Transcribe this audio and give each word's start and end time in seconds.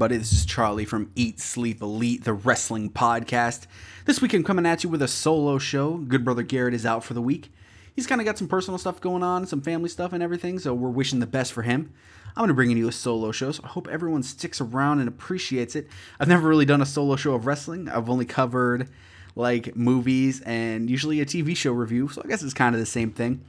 Everybody. 0.00 0.16
This 0.16 0.32
is 0.32 0.46
Charlie 0.46 0.86
from 0.86 1.10
Eat 1.14 1.38
Sleep 1.40 1.82
Elite, 1.82 2.24
the 2.24 2.32
wrestling 2.32 2.88
podcast. 2.88 3.66
This 4.06 4.22
week 4.22 4.32
I'm 4.32 4.42
coming 4.42 4.64
at 4.64 4.82
you 4.82 4.88
with 4.88 5.02
a 5.02 5.08
solo 5.08 5.58
show. 5.58 5.98
Good 5.98 6.24
brother 6.24 6.42
Garrett 6.42 6.72
is 6.72 6.86
out 6.86 7.04
for 7.04 7.12
the 7.12 7.20
week. 7.20 7.52
He's 7.94 8.06
kind 8.06 8.18
of 8.18 8.24
got 8.24 8.38
some 8.38 8.48
personal 8.48 8.78
stuff 8.78 9.02
going 9.02 9.22
on, 9.22 9.46
some 9.46 9.60
family 9.60 9.90
stuff 9.90 10.14
and 10.14 10.22
everything, 10.22 10.58
so 10.58 10.72
we're 10.72 10.88
wishing 10.88 11.20
the 11.20 11.26
best 11.26 11.52
for 11.52 11.60
him. 11.60 11.92
I'm 12.28 12.40
going 12.40 12.48
to 12.48 12.54
bring 12.54 12.70
you 12.70 12.88
a 12.88 12.92
solo 12.92 13.30
show, 13.30 13.52
so 13.52 13.62
I 13.62 13.68
hope 13.68 13.88
everyone 13.88 14.22
sticks 14.22 14.58
around 14.58 15.00
and 15.00 15.08
appreciates 15.08 15.76
it. 15.76 15.86
I've 16.18 16.28
never 16.28 16.48
really 16.48 16.64
done 16.64 16.80
a 16.80 16.86
solo 16.86 17.16
show 17.16 17.34
of 17.34 17.44
wrestling. 17.44 17.86
I've 17.90 18.08
only 18.08 18.24
covered 18.24 18.88
like 19.36 19.76
movies 19.76 20.40
and 20.46 20.88
usually 20.88 21.20
a 21.20 21.26
TV 21.26 21.54
show 21.54 21.72
review, 21.72 22.08
so 22.08 22.22
I 22.24 22.28
guess 22.28 22.42
it's 22.42 22.54
kind 22.54 22.74
of 22.74 22.80
the 22.80 22.86
same 22.86 23.10
thing. 23.10 23.44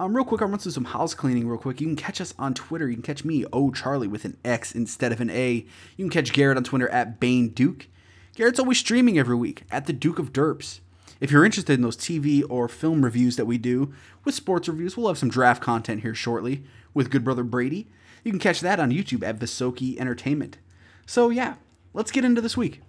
Um, 0.00 0.16
real 0.16 0.24
quick, 0.24 0.40
I'll 0.40 0.48
run 0.48 0.58
through 0.58 0.72
some 0.72 0.86
house 0.86 1.12
cleaning 1.12 1.46
real 1.46 1.58
quick. 1.58 1.78
You 1.78 1.86
can 1.86 1.94
catch 1.94 2.22
us 2.22 2.32
on 2.38 2.54
Twitter. 2.54 2.88
You 2.88 2.94
can 2.94 3.02
catch 3.02 3.22
me, 3.22 3.44
Oh 3.52 3.70
Charlie, 3.70 4.08
with 4.08 4.24
an 4.24 4.38
X 4.46 4.74
instead 4.74 5.12
of 5.12 5.20
an 5.20 5.28
A. 5.28 5.66
You 5.98 6.04
can 6.06 6.08
catch 6.08 6.32
Garrett 6.32 6.56
on 6.56 6.64
Twitter 6.64 6.88
at 6.88 7.20
Bane 7.20 7.48
Duke. 7.48 7.86
Garrett's 8.34 8.58
always 8.58 8.78
streaming 8.78 9.18
every 9.18 9.36
week 9.36 9.64
at 9.70 9.84
the 9.84 9.92
Duke 9.92 10.18
of 10.18 10.32
Derps. 10.32 10.80
If 11.20 11.30
you're 11.30 11.44
interested 11.44 11.74
in 11.74 11.82
those 11.82 11.98
TV 11.98 12.42
or 12.48 12.66
film 12.66 13.04
reviews 13.04 13.36
that 13.36 13.44
we 13.44 13.58
do 13.58 13.92
with 14.24 14.34
sports 14.34 14.68
reviews, 14.68 14.96
we'll 14.96 15.08
have 15.08 15.18
some 15.18 15.28
draft 15.28 15.62
content 15.62 16.00
here 16.00 16.14
shortly 16.14 16.64
with 16.94 17.10
good 17.10 17.22
brother 17.22 17.44
Brady. 17.44 17.86
You 18.24 18.32
can 18.32 18.40
catch 18.40 18.60
that 18.60 18.80
on 18.80 18.90
YouTube 18.90 19.22
at 19.22 19.38
Visoki 19.38 20.00
Entertainment. 20.00 20.56
So 21.04 21.28
yeah, 21.28 21.56
let's 21.92 22.10
get 22.10 22.24
into 22.24 22.40
this 22.40 22.56
week. 22.56 22.80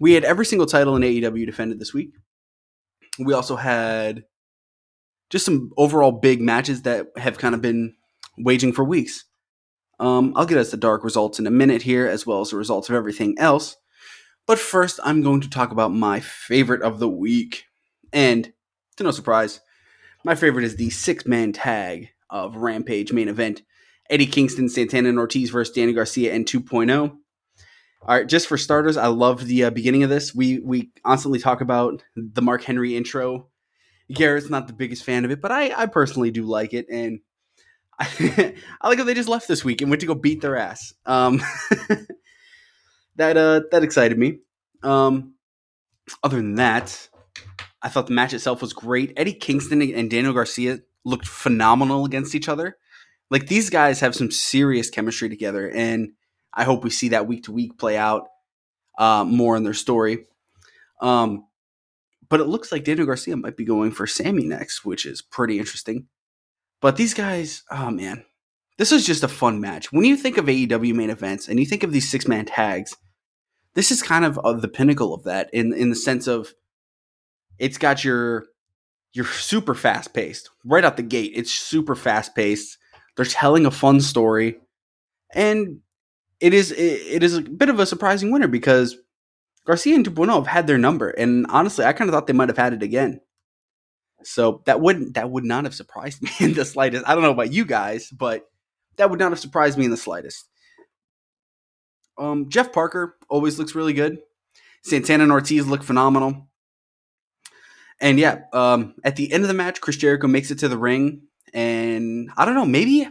We 0.00 0.14
had 0.14 0.24
every 0.24 0.46
single 0.46 0.66
title 0.66 0.96
in 0.96 1.02
AEW 1.02 1.44
defended 1.44 1.78
this 1.78 1.92
week. 1.92 2.14
We 3.18 3.34
also 3.34 3.56
had 3.56 4.24
just 5.30 5.44
some 5.44 5.70
overall 5.76 6.12
big 6.12 6.40
matches 6.40 6.82
that 6.82 7.08
have 7.16 7.38
kind 7.38 7.54
of 7.54 7.62
been 7.62 7.94
waging 8.38 8.72
for 8.72 8.84
weeks. 8.84 9.24
Um, 9.98 10.32
I'll 10.36 10.46
get 10.46 10.58
us 10.58 10.70
the 10.70 10.76
dark 10.76 11.04
results 11.04 11.38
in 11.38 11.46
a 11.46 11.50
minute 11.50 11.82
here, 11.82 12.06
as 12.06 12.26
well 12.26 12.40
as 12.40 12.50
the 12.50 12.56
results 12.56 12.88
of 12.88 12.94
everything 12.94 13.34
else. 13.38 13.76
But 14.46 14.58
first, 14.58 15.00
I'm 15.02 15.22
going 15.22 15.40
to 15.40 15.50
talk 15.50 15.72
about 15.72 15.92
my 15.92 16.20
favorite 16.20 16.82
of 16.82 16.98
the 16.98 17.08
week. 17.08 17.64
And 18.12 18.52
to 18.96 19.04
no 19.04 19.10
surprise, 19.10 19.60
my 20.24 20.34
favorite 20.34 20.64
is 20.64 20.76
the 20.76 20.90
six 20.90 21.26
man 21.26 21.52
tag 21.52 22.10
of 22.30 22.56
Rampage 22.56 23.12
main 23.12 23.28
event 23.28 23.62
Eddie 24.08 24.26
Kingston, 24.26 24.68
Santana, 24.68 25.08
and 25.08 25.18
Ortiz 25.18 25.50
versus 25.50 25.74
Danny 25.74 25.92
Garcia 25.92 26.32
and 26.32 26.46
2.0. 26.46 27.10
All 27.10 27.18
right, 28.06 28.28
just 28.28 28.46
for 28.46 28.56
starters, 28.56 28.96
I 28.96 29.08
love 29.08 29.46
the 29.46 29.64
uh, 29.64 29.70
beginning 29.70 30.04
of 30.04 30.10
this. 30.10 30.32
We 30.32 30.60
we 30.60 30.92
constantly 31.04 31.40
talk 31.40 31.60
about 31.60 32.04
the 32.14 32.42
Mark 32.42 32.62
Henry 32.62 32.96
intro 32.96 33.48
Garrett's 34.12 34.50
not 34.50 34.66
the 34.66 34.72
biggest 34.72 35.04
fan 35.04 35.24
of 35.24 35.30
it, 35.30 35.40
but 35.40 35.50
I, 35.50 35.72
I 35.74 35.86
personally 35.86 36.30
do 36.30 36.44
like 36.44 36.72
it, 36.72 36.86
and 36.90 37.20
I, 37.98 38.54
I 38.80 38.88
like 38.88 38.98
how 38.98 39.04
they 39.04 39.14
just 39.14 39.28
left 39.28 39.48
this 39.48 39.64
week 39.64 39.80
and 39.80 39.90
went 39.90 40.00
to 40.00 40.06
go 40.06 40.14
beat 40.14 40.40
their 40.40 40.56
ass. 40.56 40.94
Um, 41.04 41.42
that 43.16 43.36
uh, 43.36 43.62
that 43.70 43.82
excited 43.82 44.18
me. 44.18 44.38
Um, 44.82 45.34
other 46.22 46.36
than 46.36 46.56
that, 46.56 47.08
I 47.82 47.88
thought 47.88 48.06
the 48.06 48.14
match 48.14 48.32
itself 48.32 48.62
was 48.62 48.72
great. 48.72 49.12
Eddie 49.16 49.32
Kingston 49.32 49.82
and 49.82 50.10
Daniel 50.10 50.32
Garcia 50.32 50.80
looked 51.04 51.26
phenomenal 51.26 52.04
against 52.04 52.34
each 52.34 52.48
other. 52.48 52.76
Like 53.30 53.48
these 53.48 53.70
guys 53.70 54.00
have 54.00 54.14
some 54.14 54.30
serious 54.30 54.90
chemistry 54.90 55.28
together, 55.28 55.68
and 55.68 56.12
I 56.52 56.64
hope 56.64 56.84
we 56.84 56.90
see 56.90 57.08
that 57.08 57.26
week 57.26 57.44
to 57.44 57.52
week 57.52 57.78
play 57.78 57.96
out 57.96 58.28
uh, 58.98 59.24
more 59.24 59.56
in 59.56 59.64
their 59.64 59.74
story. 59.74 60.26
Um, 61.00 61.45
but 62.28 62.40
it 62.40 62.46
looks 62.46 62.72
like 62.72 62.84
Daniel 62.84 63.06
Garcia 63.06 63.36
might 63.36 63.56
be 63.56 63.64
going 63.64 63.90
for 63.90 64.06
Sammy 64.06 64.44
next, 64.44 64.84
which 64.84 65.06
is 65.06 65.22
pretty 65.22 65.58
interesting. 65.58 66.06
But 66.80 66.96
these 66.96 67.14
guys, 67.14 67.62
oh 67.70 67.90
man, 67.90 68.24
this 68.78 68.92
is 68.92 69.06
just 69.06 69.22
a 69.22 69.28
fun 69.28 69.60
match. 69.60 69.92
When 69.92 70.04
you 70.04 70.16
think 70.16 70.36
of 70.36 70.46
AEW 70.46 70.94
main 70.94 71.10
events 71.10 71.48
and 71.48 71.58
you 71.58 71.66
think 71.66 71.82
of 71.82 71.92
these 71.92 72.10
six 72.10 72.28
man 72.28 72.44
tags, 72.44 72.96
this 73.74 73.90
is 73.90 74.02
kind 74.02 74.24
of 74.24 74.38
uh, 74.38 74.54
the 74.54 74.68
pinnacle 74.68 75.14
of 75.14 75.24
that 75.24 75.50
in 75.52 75.72
in 75.72 75.90
the 75.90 75.96
sense 75.96 76.26
of 76.26 76.54
it's 77.58 77.78
got 77.78 78.04
your 78.04 78.46
you're 79.12 79.24
super 79.24 79.74
fast 79.74 80.12
paced 80.12 80.50
right 80.64 80.84
out 80.84 80.96
the 80.96 81.02
gate. 81.02 81.32
It's 81.34 81.50
super 81.50 81.94
fast 81.94 82.34
paced. 82.34 82.78
They're 83.16 83.24
telling 83.24 83.64
a 83.64 83.70
fun 83.70 84.00
story, 84.00 84.58
and 85.34 85.80
it 86.40 86.52
is 86.52 86.70
it, 86.72 86.76
it 86.76 87.22
is 87.22 87.36
a 87.36 87.42
bit 87.42 87.70
of 87.70 87.80
a 87.80 87.86
surprising 87.86 88.30
winner 88.30 88.48
because 88.48 88.96
Garcia 89.66 89.96
and 89.96 90.08
2.0 90.08 90.32
have 90.32 90.46
had 90.46 90.66
their 90.66 90.78
number, 90.78 91.10
and 91.10 91.44
honestly, 91.48 91.84
I 91.84 91.92
kind 91.92 92.08
of 92.08 92.14
thought 92.14 92.28
they 92.28 92.32
might 92.32 92.48
have 92.48 92.56
had 92.56 92.72
it 92.72 92.84
again. 92.84 93.20
So 94.22 94.62
that 94.66 94.80
wouldn't 94.80 95.14
that 95.14 95.30
would 95.30 95.44
not 95.44 95.64
have 95.64 95.74
surprised 95.74 96.22
me 96.22 96.30
in 96.40 96.54
the 96.54 96.64
slightest. 96.64 97.06
I 97.06 97.14
don't 97.14 97.22
know 97.22 97.32
about 97.32 97.52
you 97.52 97.64
guys, 97.64 98.08
but 98.10 98.48
that 98.96 99.10
would 99.10 99.18
not 99.18 99.32
have 99.32 99.40
surprised 99.40 99.76
me 99.76 99.84
in 99.84 99.90
the 99.90 99.96
slightest. 99.96 100.48
Um, 102.16 102.48
Jeff 102.48 102.72
Parker 102.72 103.16
always 103.28 103.58
looks 103.58 103.74
really 103.74 103.92
good. 103.92 104.18
Santana 104.82 105.24
and 105.24 105.32
Ortiz 105.32 105.66
look 105.66 105.82
phenomenal. 105.82 106.48
And 108.00 108.18
yeah, 108.18 108.42
um, 108.52 108.94
at 109.04 109.16
the 109.16 109.32
end 109.32 109.42
of 109.42 109.48
the 109.48 109.54
match, 109.54 109.80
Chris 109.80 109.96
Jericho 109.96 110.28
makes 110.28 110.50
it 110.50 110.60
to 110.60 110.68
the 110.68 110.78
ring, 110.78 111.22
and 111.52 112.30
I 112.36 112.44
don't 112.44 112.54
know, 112.54 112.66
maybe 112.66 113.08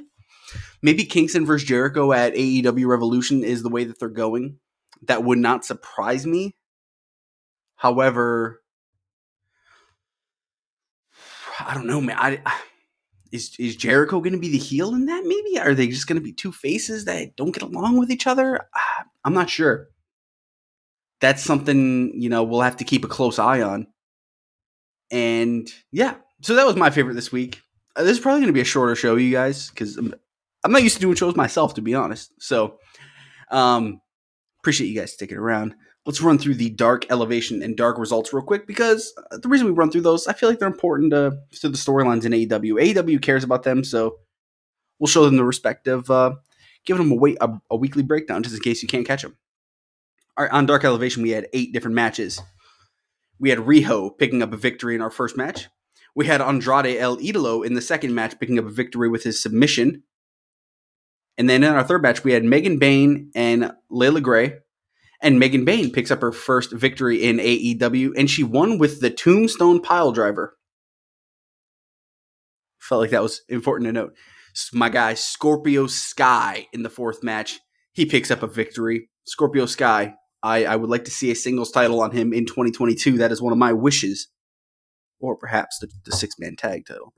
maybe 0.82 1.04
Kingston 1.04 1.46
versus 1.46 1.68
Jericho 1.68 2.14
at 2.14 2.34
AEW 2.34 2.88
Revolution 2.88 3.44
is 3.44 3.62
the 3.62 3.70
way 3.70 3.84
that 3.84 4.00
they're 4.00 4.10
going 4.10 4.60
that 5.04 5.24
would 5.24 5.38
not 5.38 5.66
surprise 5.66 6.26
me. 6.26 6.56
However, 7.76 8.62
I 11.60 11.74
don't 11.74 11.88
know, 11.88 12.02
man. 12.02 12.18
I, 12.18 12.42
is 13.32 13.56
is 13.60 13.76
Jericho 13.76 14.20
going 14.20 14.34
to 14.34 14.40
be 14.40 14.50
the 14.50 14.58
heel 14.58 14.94
in 14.94 15.06
that? 15.06 15.24
Maybe 15.26 15.60
are 15.60 15.74
they 15.74 15.88
just 15.88 16.08
going 16.08 16.18
to 16.20 16.24
be 16.24 16.34
two 16.34 16.52
faces 16.52 17.06
that 17.06 17.36
don't 17.36 17.52
get 17.52 17.64
along 17.64 17.98
with 17.98 18.12
each 18.12 18.28
other? 18.28 18.62
I'm 19.26 19.34
not 19.34 19.50
sure. 19.50 19.88
That's 21.20 21.44
something 21.44 22.14
you 22.16 22.30
know 22.30 22.44
we'll 22.44 22.62
have 22.62 22.78
to 22.78 22.84
keep 22.84 23.04
a 23.04 23.10
close 23.10 23.40
eye 23.40 23.62
on. 23.62 23.88
And 25.12 25.70
yeah, 25.92 26.16
so 26.42 26.56
that 26.56 26.66
was 26.66 26.76
my 26.76 26.90
favorite 26.90 27.16
this 27.16 27.32
week. 27.32 27.62
Uh, 27.96 28.04
this 28.04 28.18
is 28.18 28.20
probably 28.20 28.42
going 28.42 28.48
to 28.48 28.54
be 28.54 28.62
a 28.62 28.66
shorter 28.66 28.96
show, 28.96 29.16
you 29.16 29.32
guys, 29.32 29.70
because 29.70 29.98
I'm, 29.98 30.14
I'm 30.64 30.72
not 30.72 30.84
used 30.84 30.96
to 30.96 31.02
doing 31.02 31.16
shows 31.16 31.36
myself, 31.36 31.76
to 31.76 31.82
be 31.82 31.96
honest. 31.96 32.34
So, 32.40 32.80
um, 33.52 34.02
Appreciate 34.66 34.88
you 34.88 35.00
guys 35.00 35.14
sticking 35.14 35.38
around. 35.38 35.76
Let's 36.08 36.22
run 36.22 36.40
through 36.40 36.56
the 36.56 36.72
dark 36.72 37.06
elevation 37.12 37.62
and 37.62 37.78
dark 37.78 38.00
results 38.00 38.34
real 38.34 38.42
quick 38.42 38.66
because 38.66 39.14
uh, 39.32 39.38
the 39.38 39.48
reason 39.48 39.68
we 39.68 39.74
run 39.74 39.92
through 39.92 40.02
those, 40.02 40.26
I 40.26 40.34
feel 40.34 40.50
like 40.50 40.58
they're 40.58 40.68
important 40.68 41.12
to, 41.12 41.38
to 41.60 41.70
the 41.70 41.78
storylines 41.78 42.26
in 42.26 42.32
AEW. 42.32 42.82
AEW 42.82 43.22
cares 43.22 43.44
about 43.44 43.62
them, 43.62 43.84
so 43.84 44.16
we'll 44.98 45.06
show 45.06 45.24
them 45.24 45.36
the 45.36 45.46
respect 45.46 45.86
of 45.86 46.10
uh, 46.10 46.34
giving 46.84 47.04
them 47.04 47.12
a, 47.12 47.16
wait, 47.22 47.38
a, 47.42 47.62
a 47.70 47.76
weekly 47.76 48.02
breakdown 48.02 48.42
just 48.42 48.56
in 48.56 48.62
case 48.64 48.82
you 48.82 48.88
can't 48.88 49.06
catch 49.06 49.22
them. 49.22 49.38
All 50.36 50.46
right, 50.46 50.52
on 50.52 50.66
Dark 50.66 50.84
Elevation, 50.84 51.22
we 51.22 51.30
had 51.30 51.46
eight 51.54 51.72
different 51.72 51.94
matches. 51.94 52.42
We 53.38 53.52
had 53.52 53.60
Riho 53.60 54.18
picking 54.18 54.42
up 54.42 54.52
a 54.52 54.58
victory 54.58 54.96
in 54.96 55.02
our 55.04 55.12
first 55.12 55.38
match. 55.38 55.68
We 56.16 56.26
had 56.26 56.42
Andrade 56.42 56.98
El 56.98 57.18
Idolo 57.18 57.64
in 57.64 57.76
the 57.76 57.84
second 57.84 58.16
match 58.16 58.40
picking 58.40 58.58
up 58.58 58.66
a 58.66 58.72
victory 58.72 59.10
with 59.10 59.22
his 59.22 59.40
submission. 59.40 60.02
And 61.38 61.50
then 61.50 61.64
in 61.64 61.74
our 61.74 61.84
third 61.84 62.02
match, 62.02 62.24
we 62.24 62.32
had 62.32 62.44
Megan 62.44 62.78
Bayne 62.78 63.32
and 63.36 63.74
Layla 63.92 64.22
Grey. 64.22 64.58
And 65.22 65.40
Megan 65.40 65.66
Bayne 65.66 65.92
picks 65.92 66.12
up 66.12 66.22
her 66.22 66.32
first 66.32 66.72
victory 66.72 67.24
in 67.24 67.38
AEW, 67.38 68.12
and 68.18 68.30
she 68.30 68.44
won 68.44 68.78
with 68.78 69.02
the 69.02 69.10
Tombstone 69.10 69.82
Pile 69.82 70.12
Driver. 70.12 70.58
Felt 72.80 73.02
like 73.02 73.10
that 73.12 73.24
was 73.24 73.42
important 73.50 73.88
to 73.88 73.94
note. 73.94 74.14
My 74.72 74.90
guy, 74.90 75.16
Scorpio 75.16 75.88
Sky, 75.88 76.68
in 76.72 76.84
the 76.84 76.90
fourth 76.90 77.24
match, 77.24 77.60
he 77.94 78.06
picks 78.06 78.30
up 78.30 78.44
a 78.44 78.48
victory. 78.48 79.10
Scorpio 79.26 79.66
Sky, 79.66 80.14
I, 80.44 80.66
I 80.66 80.76
would 80.76 80.90
like 80.90 81.06
to 81.06 81.12
see 81.12 81.32
a 81.32 81.36
singles 81.36 81.72
title 81.72 82.02
on 82.02 82.12
him 82.12 82.32
in 82.32 82.46
2022. 82.46 83.18
That 83.18 83.32
is 83.32 83.42
one 83.42 83.52
of 83.52 83.58
my 83.58 83.74
wishes. 83.74 84.28
Or 85.20 85.36
perhaps 85.36 85.80
the, 85.80 85.90
the 86.04 86.12
six 86.12 86.36
man 86.38 86.56
tag 86.56 86.86
title. 86.86 87.14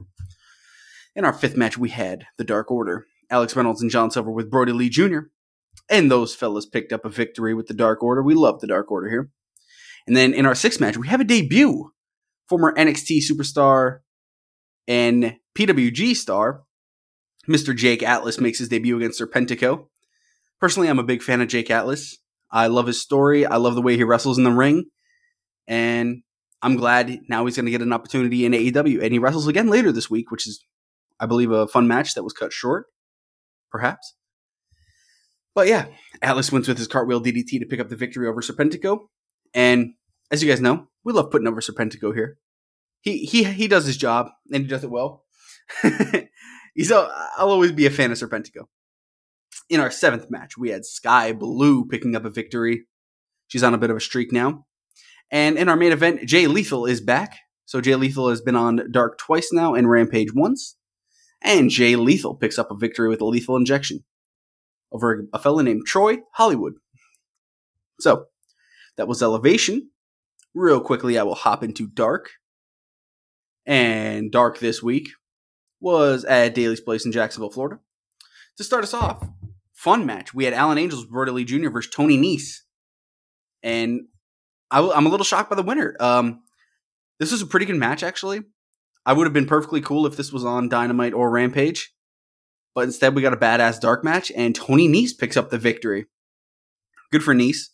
In 1.15 1.25
our 1.25 1.33
fifth 1.33 1.57
match, 1.57 1.77
we 1.77 1.89
had 1.89 2.25
the 2.37 2.43
Dark 2.43 2.71
Order. 2.71 3.05
Alex 3.29 3.55
Reynolds 3.55 3.81
and 3.81 3.91
John 3.91 4.11
Silver 4.11 4.31
with 4.31 4.49
Brodie 4.49 4.71
Lee 4.71 4.89
Jr. 4.89 5.19
And 5.89 6.11
those 6.11 6.35
fellas 6.35 6.65
picked 6.65 6.91
up 6.91 7.05
a 7.05 7.09
victory 7.09 7.53
with 7.53 7.67
the 7.67 7.73
Dark 7.73 8.03
Order. 8.03 8.23
We 8.23 8.33
love 8.33 8.59
the 8.59 8.67
Dark 8.67 8.91
Order 8.91 9.09
here. 9.09 9.29
And 10.05 10.15
then 10.15 10.33
in 10.33 10.45
our 10.45 10.55
sixth 10.55 10.79
match, 10.79 10.97
we 10.97 11.07
have 11.07 11.21
a 11.21 11.25
debut. 11.25 11.91
Former 12.47 12.73
NXT 12.73 13.19
superstar 13.29 13.99
and 14.87 15.35
PWG 15.57 16.15
star, 16.15 16.63
Mr. 17.47 17.75
Jake 17.75 18.01
Atlas, 18.01 18.39
makes 18.39 18.59
his 18.59 18.69
debut 18.69 18.95
against 18.95 19.19
Serpentico. 19.19 19.87
Personally, 20.61 20.87
I'm 20.87 20.99
a 20.99 21.03
big 21.03 21.21
fan 21.21 21.41
of 21.41 21.49
Jake 21.49 21.69
Atlas. 21.69 22.17
I 22.49 22.67
love 22.67 22.87
his 22.87 23.01
story. 23.01 23.45
I 23.45 23.57
love 23.57 23.75
the 23.75 23.81
way 23.81 23.97
he 23.97 24.03
wrestles 24.03 24.37
in 24.37 24.45
the 24.45 24.51
ring. 24.51 24.85
And 25.67 26.23
I'm 26.61 26.77
glad 26.77 27.19
now 27.27 27.45
he's 27.45 27.57
going 27.57 27.65
to 27.65 27.71
get 27.71 27.81
an 27.81 27.91
opportunity 27.91 28.45
in 28.45 28.53
AEW. 28.53 29.03
And 29.03 29.11
he 29.11 29.19
wrestles 29.19 29.47
again 29.47 29.67
later 29.67 29.91
this 29.91 30.09
week, 30.09 30.31
which 30.31 30.47
is, 30.47 30.63
I 31.19 31.25
believe, 31.25 31.51
a 31.51 31.67
fun 31.67 31.89
match 31.89 32.13
that 32.13 32.23
was 32.23 32.31
cut 32.31 32.53
short 32.53 32.85
perhaps. 33.77 34.15
But 35.53 35.67
yeah, 35.67 35.87
Atlas 36.21 36.51
wins 36.51 36.67
with 36.67 36.77
his 36.77 36.87
cartwheel 36.87 37.21
DDT 37.21 37.59
to 37.59 37.65
pick 37.65 37.79
up 37.79 37.89
the 37.89 37.95
victory 37.95 38.27
over 38.27 38.41
Serpentico. 38.41 39.07
And 39.53 39.93
as 40.31 40.43
you 40.43 40.49
guys 40.49 40.61
know, 40.61 40.87
we 41.03 41.13
love 41.13 41.31
putting 41.31 41.47
over 41.47 41.61
Serpentico 41.61 42.13
here. 42.13 42.37
He 43.01 43.25
he 43.25 43.43
he 43.43 43.67
does 43.67 43.85
his 43.85 43.97
job 43.97 44.29
and 44.51 44.63
he 44.63 44.67
does 44.67 44.83
it 44.83 44.89
well. 44.89 45.25
He's 46.75 46.91
a, 46.91 47.09
I'll 47.37 47.49
always 47.49 47.71
be 47.71 47.85
a 47.85 47.91
fan 47.91 48.11
of 48.11 48.17
Serpentico. 48.17 48.65
In 49.69 49.79
our 49.79 49.91
seventh 49.91 50.29
match, 50.29 50.57
we 50.57 50.69
had 50.69 50.85
Sky 50.85 51.33
Blue 51.33 51.85
picking 51.85 52.15
up 52.15 52.25
a 52.25 52.29
victory. 52.29 52.85
She's 53.47 53.63
on 53.63 53.73
a 53.73 53.77
bit 53.77 53.89
of 53.89 53.97
a 53.97 54.01
streak 54.01 54.31
now. 54.31 54.65
And 55.31 55.57
in 55.57 55.69
our 55.69 55.75
main 55.75 55.91
event, 55.91 56.25
Jay 56.25 56.47
Lethal 56.47 56.85
is 56.85 57.01
back. 57.01 57.35
So 57.65 57.81
Jay 57.81 57.95
Lethal 57.95 58.29
has 58.29 58.41
been 58.41 58.55
on 58.55 58.91
Dark 58.91 59.17
twice 59.17 59.51
now 59.51 59.73
and 59.73 59.89
Rampage 59.89 60.33
once. 60.33 60.77
And 61.41 61.69
Jay 61.69 61.95
Lethal 61.95 62.35
picks 62.35 62.57
up 62.57 62.71
a 62.71 62.75
victory 62.75 63.09
with 63.09 63.21
a 63.21 63.25
lethal 63.25 63.55
injection 63.55 64.03
over 64.91 65.27
a 65.33 65.39
fellow 65.39 65.61
named 65.61 65.85
Troy 65.85 66.17
Hollywood. 66.33 66.73
So 67.99 68.25
that 68.97 69.07
was 69.07 69.21
Elevation. 69.21 69.91
Real 70.53 70.81
quickly, 70.81 71.17
I 71.17 71.23
will 71.23 71.35
hop 71.35 71.63
into 71.63 71.87
Dark. 71.87 72.31
And 73.65 74.31
Dark 74.31 74.59
this 74.59 74.81
week 74.81 75.09
was 75.79 76.23
at 76.25 76.55
Daly's 76.55 76.79
Place 76.79 77.05
in 77.05 77.11
Jacksonville, 77.11 77.51
Florida. 77.51 77.79
To 78.57 78.63
start 78.63 78.83
us 78.83 78.93
off, 78.93 79.27
fun 79.73 80.05
match. 80.05 80.33
We 80.33 80.45
had 80.45 80.53
Alan 80.53 80.77
Angels, 80.77 81.05
Roberto 81.05 81.33
Lee 81.33 81.45
Jr. 81.45 81.69
versus 81.69 81.91
Tony 81.93 82.17
Nese. 82.17 82.61
And 83.61 84.07
I, 84.71 84.79
am 84.79 85.05
a 85.05 85.09
little 85.09 85.25
shocked 85.25 85.49
by 85.49 85.55
the 85.55 85.63
winner. 85.63 85.95
Um, 85.99 86.41
this 87.19 87.31
was 87.31 87.41
a 87.41 87.47
pretty 87.47 87.65
good 87.65 87.75
match, 87.75 88.01
actually. 88.01 88.41
I 89.07 89.13
would 89.13 89.25
have 89.25 89.33
been 89.33 89.45
perfectly 89.45 89.79
cool 89.79 90.05
if 90.05 90.17
this 90.17 90.33
was 90.33 90.43
on 90.43 90.67
Dynamite 90.67 91.13
or 91.13 91.31
Rampage. 91.31 91.93
But 92.75 92.83
instead, 92.83 93.15
we 93.15 93.21
got 93.21 93.31
a 93.31 93.37
badass 93.37 93.79
dark 93.79 94.03
match, 94.03 94.33
and 94.35 94.53
Tony 94.53 94.89
Nese 94.89 95.17
picks 95.17 95.37
up 95.37 95.49
the 95.49 95.57
victory. 95.57 96.07
Good 97.11 97.23
for 97.23 97.33
Nese. 97.33 97.69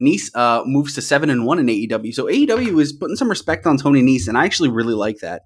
Nese 0.00 0.28
uh, 0.34 0.64
moves 0.66 0.94
to 0.94 1.02
seven 1.02 1.30
and 1.30 1.46
one 1.46 1.58
in 1.58 1.66
AEW. 1.66 2.12
So 2.12 2.26
AEW 2.26 2.78
is 2.78 2.92
putting 2.92 3.16
some 3.16 3.30
respect 3.30 3.66
on 3.66 3.78
Tony 3.78 4.02
Nese, 4.02 4.28
and 4.28 4.36
I 4.36 4.44
actually 4.44 4.68
really 4.68 4.92
like 4.92 5.20
that. 5.20 5.42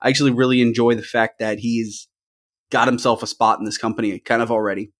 I 0.00 0.08
actually 0.08 0.32
really 0.32 0.62
enjoy 0.62 0.94
the 0.94 1.02
fact 1.02 1.40
that 1.40 1.58
he's 1.58 2.08
got 2.70 2.88
himself 2.88 3.22
a 3.22 3.26
spot 3.26 3.58
in 3.58 3.66
this 3.66 3.78
company 3.78 4.18
kind 4.18 4.40
of 4.40 4.50
already. 4.50 4.92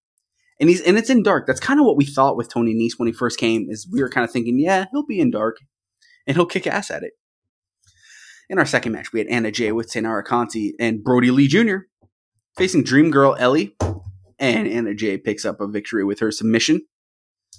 And 0.61 0.69
he's 0.69 0.83
and 0.83 0.99
it's 0.99 1.09
in 1.09 1.23
dark. 1.23 1.47
That's 1.47 1.59
kind 1.59 1.81
of 1.81 1.87
what 1.87 1.97
we 1.97 2.05
thought 2.05 2.37
with 2.37 2.51
Tony 2.53 2.75
Nese 2.75 2.99
when 2.99 3.07
he 3.07 3.15
first 3.15 3.39
came. 3.39 3.69
Is 3.71 3.89
we 3.91 4.03
were 4.03 4.11
kind 4.11 4.27
of 4.27 4.31
thinking, 4.31 4.59
yeah, 4.59 4.85
he'll 4.93 5.07
be 5.07 5.21
in 5.21 5.31
dark, 5.31 5.57
and 6.27 6.37
he'll 6.37 6.45
kick 6.45 6.67
ass 6.67 6.91
at 6.91 7.03
it. 7.03 7.13
In 8.51 8.59
our 8.59 8.67
second 8.67 8.93
match, 8.93 9.13
we 9.13 9.21
had 9.21 9.29
Anna 9.29 9.51
Jay 9.51 9.73
with 9.73 9.93
Taynara 9.93 10.25
Conti 10.25 10.75
and 10.81 11.05
Brodie 11.05 11.31
Lee 11.31 11.49
Jr. 11.49 11.79
facing 12.57 12.83
Dream 12.83 13.11
Girl 13.11 13.37
Ellie, 13.39 13.77
and 14.39 14.67
Anna 14.67 14.95
Jay 14.95 15.19
picks 15.19 15.45
up 15.45 15.61
a 15.61 15.67
victory 15.67 16.03
with 16.03 16.21
her 16.21 16.31
submission. 16.31 16.81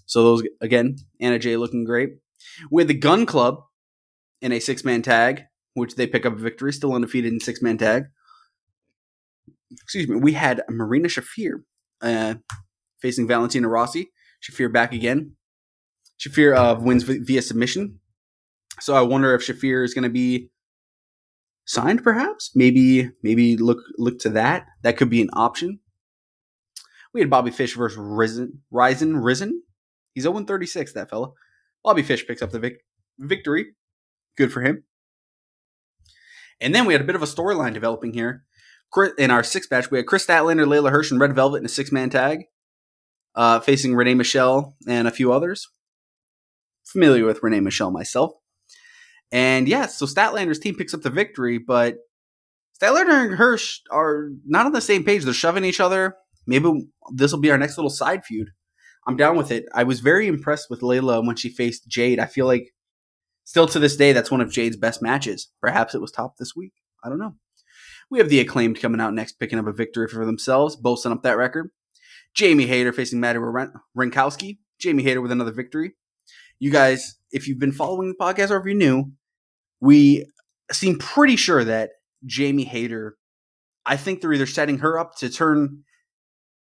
So 0.08 0.24
those 0.24 0.44
again, 0.62 0.98
Anna 1.20 1.38
Jay 1.38 1.58
looking 1.58 1.84
great. 1.84 2.10
Had 2.76 2.88
the 2.88 2.96
Gun 2.96 3.28
Club 3.28 3.62
in 4.42 4.52
a 4.52 4.60
six 4.60 4.84
man 4.84 5.04
tag, 5.04 5.44
which 5.76 5.96
they 5.96 6.08
pick 6.08 6.26
up 6.26 6.34
a 6.34 6.38
victory, 6.40 6.74
still 6.74 6.94
undefeated 6.94 7.32
in 7.32 7.40
six 7.40 7.62
man 7.62 7.78
tag. 7.78 8.06
Excuse 9.72 10.08
me. 10.08 10.16
We 10.16 10.34
had 10.34 10.64
Marina 10.70 11.08
Shafir 11.08 11.64
uh, 12.02 12.36
facing 13.00 13.28
Valentina 13.28 13.68
Rossi. 13.68 14.12
Shafir 14.42 14.74
back 14.74 14.94
again. 14.94 15.34
Shafir 16.20 16.56
uh, 16.56 16.80
wins 16.80 17.04
via 17.04 17.44
submission. 17.44 18.00
So 18.80 18.96
I 18.96 19.02
wonder 19.02 19.36
if 19.36 19.42
Shafir 19.42 19.84
is 19.84 19.94
going 19.94 20.04
to 20.04 20.10
be 20.10 20.50
signed, 21.70 22.04
perhaps. 22.04 22.52
Maybe 22.56 23.12
maybe 23.24 23.56
look 23.56 23.80
look 23.98 24.20
to 24.20 24.30
that. 24.30 24.66
That 24.82 24.98
could 24.98 25.10
be 25.10 25.22
an 25.22 25.30
option. 25.34 25.80
We 27.14 27.22
had 27.22 27.30
Bobby 27.30 27.52
Fish 27.52 27.76
versus 27.76 27.98
Risen, 27.98 28.62
Risen, 28.72 29.18
Risen. 29.18 29.64
He's 30.14 30.24
0 30.24 30.44
36, 30.44 30.94
that 30.94 31.10
fella. 31.10 31.30
Bobby 31.84 32.02
Fish 32.04 32.28
picks 32.28 32.42
up 32.42 32.52
the 32.52 32.60
vic- 32.60 32.84
victory. 33.18 33.68
Good 34.38 34.52
for 34.52 34.62
him. 34.62 34.84
And 36.60 36.76
then 36.76 36.86
we 36.86 36.94
had 36.94 37.02
a 37.02 37.06
bit 37.06 37.16
of 37.16 37.24
a 37.24 37.28
storyline 37.28 37.74
developing 37.74 38.14
here. 38.14 38.44
In 39.18 39.32
our 39.32 39.44
sixth 39.44 39.72
match, 39.72 39.92
we 39.92 39.98
had 40.00 40.08
Kris 40.08 40.26
Statlander, 40.26 40.66
Leyla 40.66 40.92
Hirsch, 40.92 41.12
and 41.12 41.20
Red 41.20 41.36
Velvet 41.36 41.60
in 41.60 41.66
a 41.66 41.70
six 41.70 41.92
man 41.92 42.10
tag 42.10 42.46
uh, 43.36 43.60
facing 43.60 43.96
Renee 43.96 44.16
Michelle 44.16 44.76
and 44.88 45.08
a 45.08 45.12
few 45.12 45.32
others. 45.32 45.70
Familiar 46.86 47.26
with 47.26 47.42
Renee 47.44 47.60
Michelle 47.60 47.92
myself. 47.92 48.34
And 49.32 49.68
yeah, 49.68 49.86
so 49.86 50.06
Statlander's 50.06 50.60
team 50.60 50.76
picks 50.76 50.94
up 50.94 51.02
the 51.02 51.10
victory, 51.10 51.58
but 51.58 51.98
Statlander 52.82 53.26
and 53.26 53.36
Hirsch 53.36 53.82
are 53.92 54.30
not 54.46 54.66
on 54.66 54.72
the 54.72 54.82
same 54.82 55.04
page. 55.04 55.24
They're 55.24 55.34
shoving 55.34 55.66
each 55.66 55.80
other. 55.80 56.16
Maybe 56.48 56.88
this 57.14 57.32
will 57.32 57.40
be 57.40 57.52
our 57.52 57.58
next 57.58 57.78
little 57.78 57.90
side 57.90 58.26
feud. 58.26 58.50
I'm 59.06 59.18
down 59.18 59.38
with 59.38 59.52
it. 59.52 59.66
I 59.74 59.84
was 59.84 60.00
very 60.00 60.28
impressed 60.28 60.70
with 60.70 60.82
Leyla 60.82 61.26
when 61.26 61.36
she 61.36 61.50
faced 61.50 61.88
Jade. 61.88 62.20
I 62.20 62.26
feel 62.26 62.46
like 62.46 62.74
still 63.44 63.68
to 63.68 63.80
this 63.80 63.96
day, 63.96 64.14
that's 64.14 64.32
one 64.32 64.42
of 64.42 64.52
Jade's 64.52 64.78
best 64.78 65.02
matches. 65.02 65.50
Perhaps 65.62 65.94
it 65.94 66.02
was 66.02 66.12
top 66.12 66.38
this 66.38 66.56
week. 66.56 66.74
I 67.04 67.10
don't 67.10 67.20
know. 67.20 67.36
We 68.10 68.20
have 68.20 68.30
the 68.30 68.40
acclaimed 68.40 68.82
coming 68.82 69.02
out 69.02 69.14
next, 69.14 69.34
picking 69.34 69.60
up 69.60 69.68
a 69.68 69.74
victory 69.74 70.08
for 70.08 70.26
themselves, 70.26 70.76
boasting 70.76 71.12
up 71.12 71.22
that 71.24 71.38
record. 71.38 71.70
Jamie 72.34 72.66
Hayter 72.66 72.94
facing 72.94 73.20
Maddie 73.20 73.40
Wrenkowski. 73.40 74.60
Jamie 74.80 75.04
Hayter 75.04 75.22
with 75.22 75.32
another 75.32 75.52
victory. 75.52 75.94
You 76.58 76.72
guys, 76.72 77.16
if 77.32 77.48
you've 77.48 77.60
been 77.60 77.72
following 77.72 78.10
the 78.10 78.24
podcast 78.24 78.50
or 78.50 78.58
if 78.58 78.66
you're 78.66 78.76
new, 78.76 79.12
we 79.82 80.26
seem 80.72 80.98
pretty 80.98 81.36
sure 81.36 81.64
that 81.64 81.92
Jamie 82.26 82.66
Hayter, 82.66 83.18
I 83.86 83.98
think 83.98 84.22
they're 84.22 84.34
either 84.34 84.46
setting 84.46 84.80
her 84.80 85.00
up 85.00 85.16
to 85.18 85.30
turn 85.30 85.84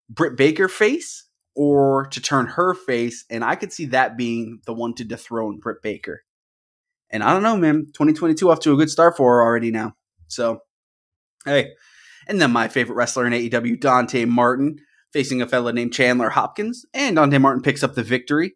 Britt 0.10 0.38
Baker 0.38 0.68
face 0.68 1.26
or 1.56 2.08
to 2.08 2.22
turn 2.22 2.48
her 2.48 2.74
face, 2.74 3.26
and 3.30 3.44
I 3.44 3.56
could 3.56 3.74
see 3.74 3.86
that 3.88 4.18
being 4.18 4.60
the 4.66 4.74
one 4.74 4.94
to 4.96 5.04
dethrone 5.04 5.60
Britt 5.60 5.82
Baker. 5.82 6.24
And 7.10 7.24
I 7.24 7.34
don't 7.34 7.44
know, 7.44 7.58
man. 7.58 7.88
2022 7.88 8.50
off 8.50 8.60
to 8.62 8.74
a 8.74 8.78
good 8.78 8.90
start 8.90 9.18
for 9.18 9.36
her 9.36 9.42
already 9.42 9.72
now. 9.72 9.94
So, 10.28 10.60
hey. 11.46 11.72
And 12.28 12.40
then 12.40 12.52
my 12.52 12.68
favorite 12.68 12.96
wrestler 12.96 13.26
in 13.26 13.34
AEW, 13.34 13.80
Dante 13.80 14.26
Martin, 14.26 14.78
facing 15.12 15.42
a 15.42 15.48
fella 15.48 15.74
named 15.74 15.94
Chandler 15.94 16.30
Hopkins, 16.30 16.86
and 16.94 17.16
Dante 17.16 17.40
Martin 17.40 17.64
picks 17.64 17.84
up 17.84 17.96
the 17.96 18.04
victory. 18.04 18.54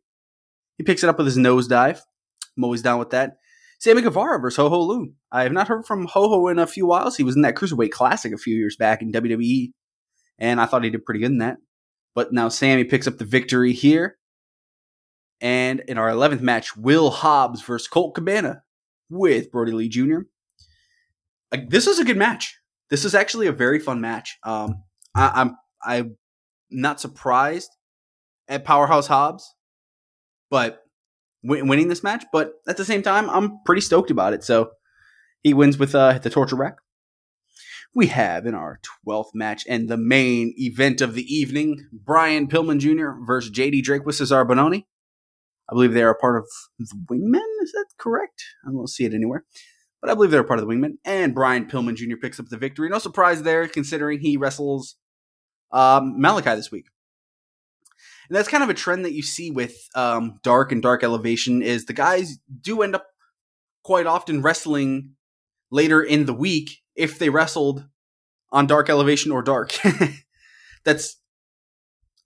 He 0.77 0.83
picks 0.83 1.03
it 1.03 1.09
up 1.09 1.17
with 1.17 1.25
his 1.25 1.37
nosedive. 1.37 1.99
I'm 2.55 2.63
always 2.63 2.83
down 2.83 2.99
with 2.99 3.09
that. 3.09 3.37
Sammy 3.83 4.01
Guevara 4.01 4.39
versus 4.39 4.55
Ho 4.55 4.69
Ho 4.69 4.79
Lun. 4.79 5.15
I 5.29 5.43
have 5.43 5.51
not 5.51 5.67
heard 5.67 5.85
from 5.85 6.05
Ho 6.05 6.29
Ho 6.29 6.47
in 6.47 6.57
a 6.57 6.65
few 6.65 6.85
whiles. 6.85 7.17
He 7.17 7.23
was 7.23 7.35
in 7.35 7.41
that 7.41 7.55
Cruiserweight 7.55 7.91
Classic 7.91 8.31
a 8.31 8.37
few 8.37 8.55
years 8.55 8.77
back 8.77 9.01
in 9.01 9.11
WWE, 9.11 9.73
and 10.39 10.61
I 10.61 10.65
thought 10.65 10.85
he 10.85 10.89
did 10.89 11.03
pretty 11.03 11.19
good 11.19 11.31
in 11.31 11.39
that. 11.39 11.57
But 12.15 12.31
now 12.31 12.47
Sammy 12.47 12.85
picks 12.85 13.07
up 13.07 13.17
the 13.17 13.25
victory 13.25 13.73
here. 13.73 14.17
And 15.41 15.81
in 15.81 15.97
our 15.97 16.07
11th 16.07 16.39
match, 16.39 16.77
Will 16.77 17.09
Hobbs 17.09 17.61
versus 17.61 17.89
Colt 17.89 18.15
Cabana 18.15 18.63
with 19.09 19.51
Brodie 19.51 19.73
Lee 19.73 19.89
Jr. 19.89 20.19
This 21.67 21.85
is 21.85 21.99
a 21.99 22.05
good 22.05 22.15
match. 22.15 22.57
This 22.89 23.03
is 23.03 23.13
actually 23.13 23.47
a 23.47 23.51
very 23.51 23.79
fun 23.79 23.99
match. 23.99 24.37
Um, 24.43 24.81
I, 25.13 25.31
I'm 25.35 25.57
I 25.83 26.05
not 26.71 27.01
surprised 27.01 27.71
at 28.47 28.63
Powerhouse 28.63 29.07
Hobbs, 29.07 29.53
but 30.49 30.82
w- 31.43 31.65
winning 31.65 31.87
this 31.87 32.03
match. 32.03 32.25
But 32.31 32.53
at 32.67 32.77
the 32.77 32.85
same 32.85 33.01
time, 33.01 33.29
I'm 33.29 33.59
pretty 33.65 33.81
stoked 33.81 34.11
about 34.11 34.33
it. 34.33 34.43
So 34.43 34.71
he 35.41 35.53
wins 35.53 35.77
with 35.77 35.93
uh, 35.95 36.19
the 36.19 36.29
torture 36.29 36.55
rack. 36.55 36.77
We 37.95 38.07
have 38.07 38.47
in 38.47 38.55
our 38.55 38.79
12th 39.07 39.35
match 39.35 39.65
and 39.69 39.87
the 39.87 39.97
main 39.97 40.53
event 40.57 40.99
of 40.99 41.13
the 41.13 41.23
evening 41.23 41.87
Brian 41.91 42.47
Pillman 42.47 42.79
Jr. 42.79 43.23
versus 43.23 43.51
JD 43.51 43.83
Drake 43.83 44.05
with 44.05 44.15
Cesar 44.15 44.45
Bononi. 44.45 44.85
I 45.69 45.73
believe 45.73 45.93
they 45.93 46.03
are 46.03 46.11
a 46.11 46.15
part 46.15 46.37
of 46.37 46.47
the 46.79 46.95
Wingmen. 47.09 47.63
Is 47.63 47.71
that 47.71 47.85
correct? 47.97 48.43
I 48.67 48.71
don't 48.71 48.89
see 48.89 49.05
it 49.05 49.13
anywhere. 49.13 49.45
But 50.01 50.09
I 50.09 50.15
believe 50.15 50.31
they're 50.31 50.41
a 50.41 50.45
part 50.45 50.59
of 50.59 50.67
the 50.67 50.73
Wingmen. 50.73 50.97
And 51.05 51.35
Brian 51.35 51.69
Pillman 51.69 51.95
Jr. 51.95 52.17
picks 52.21 52.39
up 52.39 52.47
the 52.49 52.57
victory. 52.57 52.89
No 52.89 52.99
surprise 52.99 53.43
there, 53.43 53.67
considering 53.67 54.19
he 54.19 54.37
wrestles 54.37 54.95
um, 55.71 56.17
Malakai 56.19 56.55
this 56.55 56.71
week. 56.71 56.87
And 58.27 58.35
that's 58.35 58.47
kind 58.47 58.63
of 58.63 58.69
a 58.69 58.73
trend 58.73 59.05
that 59.05 59.13
you 59.13 59.21
see 59.21 59.51
with 59.51 59.75
um, 59.95 60.39
Dark 60.43 60.71
and 60.71 60.81
Dark 60.81 61.03
Elevation 61.03 61.61
is 61.61 61.85
the 61.85 61.93
guys 61.93 62.37
do 62.61 62.81
end 62.81 62.95
up 62.95 63.05
quite 63.83 64.05
often 64.05 64.41
wrestling 64.41 65.11
later 65.71 66.01
in 66.01 66.25
the 66.25 66.33
week 66.33 66.81
if 66.95 67.19
they 67.19 67.29
wrestled 67.29 67.85
on 68.51 68.67
Dark 68.67 68.89
Elevation 68.89 69.31
or 69.31 69.41
Dark. 69.41 69.77
that's 70.85 71.17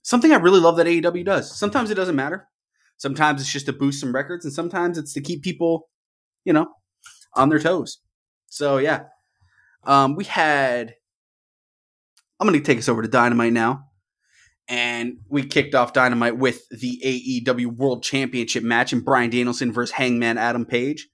something 0.02 0.32
I 0.32 0.36
really 0.36 0.60
love 0.60 0.76
that 0.76 0.86
AEW 0.86 1.24
does. 1.24 1.58
Sometimes 1.58 1.90
it 1.90 1.94
doesn't 1.96 2.16
matter. 2.16 2.48
Sometimes 2.96 3.40
it's 3.40 3.52
just 3.52 3.66
to 3.66 3.72
boost 3.72 4.00
some 4.00 4.14
records, 4.14 4.44
and 4.44 4.52
sometimes 4.52 4.98
it's 4.98 5.12
to 5.12 5.20
keep 5.20 5.42
people, 5.42 5.88
you 6.44 6.52
know, 6.52 6.66
on 7.34 7.48
their 7.48 7.60
toes. 7.60 7.98
So 8.48 8.78
yeah, 8.78 9.04
um, 9.84 10.16
we 10.16 10.24
had 10.24 10.94
I'm 12.40 12.46
going 12.46 12.58
to 12.58 12.64
take 12.64 12.78
us 12.78 12.88
over 12.88 13.02
to 13.02 13.08
Dynamite 13.08 13.52
now. 13.52 13.87
And 14.68 15.18
we 15.28 15.44
kicked 15.44 15.74
off 15.74 15.94
Dynamite 15.94 16.36
with 16.36 16.68
the 16.68 17.00
AEW 17.02 17.74
World 17.76 18.02
Championship 18.02 18.62
match 18.62 18.92
and 18.92 19.04
Bryan 19.04 19.30
Danielson 19.30 19.72
versus 19.72 19.94
Hangman 19.94 20.36
Adam 20.36 20.66
Page. 20.66 21.08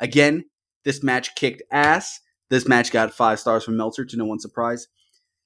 Again, 0.00 0.44
this 0.84 1.02
match 1.02 1.34
kicked 1.34 1.62
ass. 1.70 2.20
This 2.48 2.66
match 2.66 2.90
got 2.92 3.12
five 3.12 3.38
stars 3.40 3.64
from 3.64 3.76
Meltzer 3.76 4.04
to 4.04 4.16
no 4.16 4.24
one's 4.24 4.42
surprise. 4.42 4.88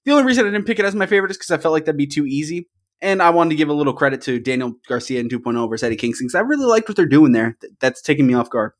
The 0.04 0.12
only 0.12 0.24
reason 0.24 0.46
I 0.46 0.50
didn't 0.50 0.66
pick 0.66 0.78
it 0.78 0.84
as 0.84 0.94
my 0.94 1.06
favorite 1.06 1.30
is 1.30 1.38
because 1.38 1.50
I 1.50 1.58
felt 1.58 1.72
like 1.72 1.86
that'd 1.86 1.98
be 1.98 2.06
too 2.06 2.26
easy. 2.26 2.68
And 3.02 3.22
I 3.22 3.30
wanted 3.30 3.50
to 3.50 3.56
give 3.56 3.68
a 3.68 3.74
little 3.74 3.94
credit 3.94 4.20
to 4.22 4.38
Daniel 4.38 4.74
Garcia 4.86 5.20
and 5.20 5.30
2.0 5.30 5.68
versus 5.68 5.82
Eddie 5.82 5.96
Kingston 5.96 6.26
because 6.26 6.34
I 6.34 6.40
really 6.40 6.66
liked 6.66 6.88
what 6.88 6.96
they're 6.96 7.06
doing 7.06 7.32
there. 7.32 7.56
That's 7.80 8.02
taking 8.02 8.26
me 8.26 8.34
off 8.34 8.50
guard. 8.50 8.72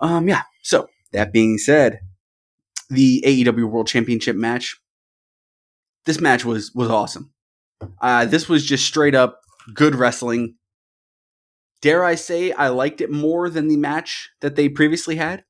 Um, 0.00 0.28
yeah. 0.28 0.42
So 0.62 0.88
that 1.12 1.32
being 1.32 1.58
said, 1.58 2.00
the 2.88 3.22
AEW 3.26 3.70
World 3.70 3.86
Championship 3.86 4.36
match. 4.36 4.80
This 6.06 6.20
match 6.20 6.44
was 6.44 6.72
was 6.74 6.88
awesome. 6.88 7.32
Uh, 8.00 8.24
this 8.24 8.48
was 8.48 8.64
just 8.64 8.86
straight 8.86 9.14
up 9.14 9.40
good 9.74 9.94
wrestling. 9.94 10.56
Dare 11.80 12.04
I 12.04 12.16
say 12.16 12.52
I 12.52 12.68
liked 12.68 13.00
it 13.00 13.10
more 13.10 13.48
than 13.48 13.68
the 13.68 13.76
match 13.76 14.30
that 14.40 14.56
they 14.56 14.68
previously 14.68 15.16
had? 15.16 15.44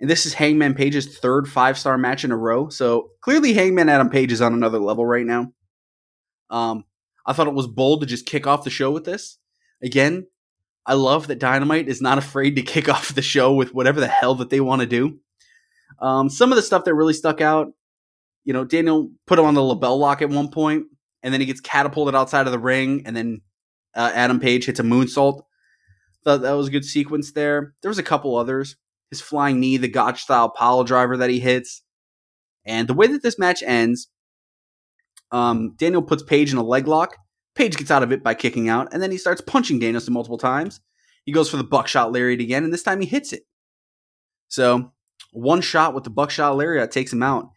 And 0.00 0.10
this 0.10 0.26
is 0.26 0.34
Hangman 0.34 0.74
Page's 0.74 1.18
third 1.18 1.48
five 1.48 1.78
star 1.78 1.96
match 1.96 2.24
in 2.24 2.32
a 2.32 2.36
row. 2.36 2.68
So 2.68 3.10
clearly, 3.20 3.52
Hangman 3.54 3.88
Adam 3.88 4.10
Page 4.10 4.32
is 4.32 4.42
on 4.42 4.52
another 4.52 4.80
level 4.80 5.06
right 5.06 5.24
now. 5.24 5.52
Um, 6.50 6.84
I 7.24 7.32
thought 7.32 7.46
it 7.46 7.54
was 7.54 7.68
bold 7.68 8.00
to 8.00 8.06
just 8.06 8.26
kick 8.26 8.46
off 8.46 8.64
the 8.64 8.70
show 8.70 8.90
with 8.90 9.04
this. 9.04 9.38
Again, 9.82 10.26
I 10.84 10.94
love 10.94 11.28
that 11.28 11.38
Dynamite 11.38 11.88
is 11.88 12.02
not 12.02 12.18
afraid 12.18 12.56
to 12.56 12.62
kick 12.62 12.88
off 12.92 13.14
the 13.14 13.22
show 13.22 13.54
with 13.54 13.74
whatever 13.74 14.00
the 14.00 14.08
hell 14.08 14.34
that 14.36 14.50
they 14.50 14.60
want 14.60 14.80
to 14.80 14.86
do. 14.86 15.18
Um, 16.00 16.28
some 16.28 16.50
of 16.50 16.56
the 16.56 16.62
stuff 16.62 16.84
that 16.84 16.94
really 16.94 17.12
stuck 17.12 17.40
out, 17.40 17.72
you 18.44 18.52
know, 18.52 18.64
Daniel 18.64 19.10
put 19.26 19.38
him 19.38 19.44
on 19.44 19.54
the 19.54 19.60
LeBell 19.60 19.98
Lock 19.98 20.22
at 20.22 20.30
one 20.30 20.50
point, 20.50 20.86
and 21.22 21.32
then 21.32 21.40
he 21.40 21.46
gets 21.46 21.60
catapulted 21.60 22.14
outside 22.14 22.46
of 22.46 22.52
the 22.52 22.58
ring, 22.58 23.02
and 23.06 23.16
then 23.16 23.40
uh, 23.94 24.10
Adam 24.14 24.40
Page 24.40 24.66
hits 24.66 24.80
a 24.80 24.82
moonsault. 24.82 25.42
Thought 26.24 26.42
that 26.42 26.52
was 26.52 26.68
a 26.68 26.72
good 26.72 26.84
sequence 26.84 27.32
there. 27.32 27.74
There 27.82 27.88
was 27.88 27.98
a 27.98 28.02
couple 28.02 28.36
others 28.36 28.76
his 29.12 29.20
flying 29.20 29.60
knee, 29.60 29.76
the 29.76 29.88
Gotch 29.88 30.22
style 30.22 30.48
pile 30.48 30.84
driver 30.84 31.18
that 31.18 31.28
he 31.28 31.38
hits. 31.38 31.82
And 32.64 32.88
the 32.88 32.94
way 32.94 33.06
that 33.08 33.22
this 33.22 33.38
match 33.38 33.62
ends, 33.62 34.08
um, 35.30 35.74
Daniel 35.76 36.00
puts 36.00 36.22
Page 36.22 36.50
in 36.50 36.56
a 36.56 36.62
leg 36.62 36.88
lock. 36.88 37.18
Page 37.54 37.76
gets 37.76 37.90
out 37.90 38.02
of 38.02 38.10
it 38.10 38.22
by 38.22 38.32
kicking 38.32 38.70
out, 38.70 38.88
and 38.90 39.02
then 39.02 39.10
he 39.10 39.18
starts 39.18 39.42
punching 39.42 39.78
Danielson 39.78 40.14
multiple 40.14 40.38
times. 40.38 40.80
He 41.24 41.32
goes 41.32 41.50
for 41.50 41.58
the 41.58 41.64
buckshot 41.64 42.10
lariat 42.10 42.40
again, 42.40 42.64
and 42.64 42.72
this 42.72 42.82
time 42.82 43.00
he 43.00 43.06
hits 43.06 43.34
it. 43.34 43.42
So 44.48 44.92
one 45.32 45.60
shot 45.60 45.94
with 45.94 46.04
the 46.04 46.10
buckshot 46.10 46.56
lariat 46.56 46.90
takes 46.90 47.12
him 47.12 47.22
out. 47.22 47.50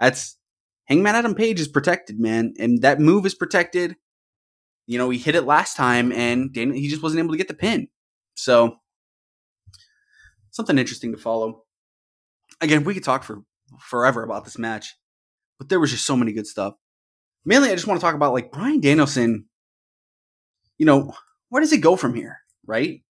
That's 0.00 0.38
Hangman 0.86 1.14
Adam 1.14 1.34
Page 1.34 1.60
is 1.60 1.68
protected, 1.68 2.18
man, 2.18 2.54
and 2.58 2.82
that 2.82 2.98
move 2.98 3.26
is 3.26 3.34
protected. 3.34 3.94
You 4.86 4.98
know, 4.98 5.10
he 5.10 5.18
hit 5.18 5.36
it 5.36 5.44
last 5.44 5.76
time, 5.76 6.10
and 6.10 6.52
Daniel 6.52 6.76
he 6.76 6.88
just 6.88 7.02
wasn't 7.02 7.20
able 7.20 7.32
to 7.32 7.38
get 7.38 7.46
the 7.46 7.54
pin. 7.54 7.86
So 8.34 8.76
something 10.50 10.78
interesting 10.78 11.12
to 11.12 11.18
follow. 11.18 11.64
Again, 12.60 12.82
we 12.82 12.94
could 12.94 13.04
talk 13.04 13.22
for 13.22 13.42
forever 13.78 14.24
about 14.24 14.44
this 14.44 14.58
match, 14.58 14.96
but 15.58 15.68
there 15.68 15.78
was 15.78 15.92
just 15.92 16.06
so 16.06 16.16
many 16.16 16.32
good 16.32 16.46
stuff. 16.46 16.74
Mainly, 17.44 17.70
I 17.70 17.74
just 17.74 17.86
want 17.86 18.00
to 18.00 18.04
talk 18.04 18.14
about 18.14 18.32
like 18.32 18.50
Bryan 18.50 18.80
Danielson. 18.80 19.46
You 20.78 20.86
know, 20.86 21.12
where 21.50 21.60
does 21.60 21.72
it 21.72 21.82
go 21.82 21.94
from 21.94 22.14
here, 22.14 22.38
right? 22.66 23.02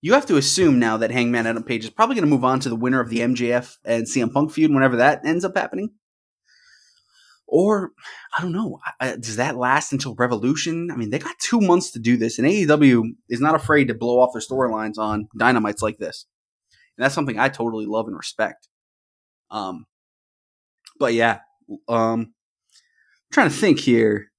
You 0.00 0.14
have 0.14 0.26
to 0.26 0.36
assume 0.36 0.78
now 0.78 0.96
that 0.96 1.10
Hangman 1.10 1.46
Adam 1.46 1.62
Page 1.62 1.84
is 1.84 1.90
probably 1.90 2.14
going 2.14 2.24
to 2.24 2.30
move 2.30 2.44
on 2.44 2.60
to 2.60 2.68
the 2.68 2.76
winner 2.76 3.00
of 3.00 3.10
the 3.10 3.18
MJF 3.18 3.76
and 3.84 4.06
CM 4.06 4.32
Punk 4.32 4.50
feud 4.50 4.72
whenever 4.72 4.96
that 4.96 5.24
ends 5.24 5.44
up 5.44 5.56
happening. 5.56 5.90
Or, 7.48 7.92
I 8.36 8.42
don't 8.42 8.52
know, 8.52 8.80
does 9.00 9.36
that 9.36 9.56
last 9.56 9.92
until 9.92 10.16
Revolution? 10.16 10.90
I 10.90 10.96
mean, 10.96 11.10
they 11.10 11.18
got 11.20 11.38
two 11.38 11.60
months 11.60 11.92
to 11.92 12.00
do 12.00 12.16
this, 12.16 12.38
and 12.38 12.48
AEW 12.48 13.14
is 13.28 13.40
not 13.40 13.54
afraid 13.54 13.86
to 13.88 13.94
blow 13.94 14.18
off 14.18 14.32
their 14.32 14.42
storylines 14.42 14.98
on 14.98 15.28
dynamites 15.38 15.80
like 15.80 15.98
this 15.98 16.26
and 16.96 17.04
that's 17.04 17.14
something 17.14 17.38
I 17.38 17.48
totally 17.48 17.86
love 17.86 18.06
and 18.06 18.16
respect. 18.16 18.68
Um, 19.50 19.86
but 20.98 21.14
yeah, 21.14 21.40
um, 21.88 22.20
I'm 22.20 23.32
trying 23.32 23.50
to 23.50 23.54
think 23.54 23.80
here. 23.80 24.30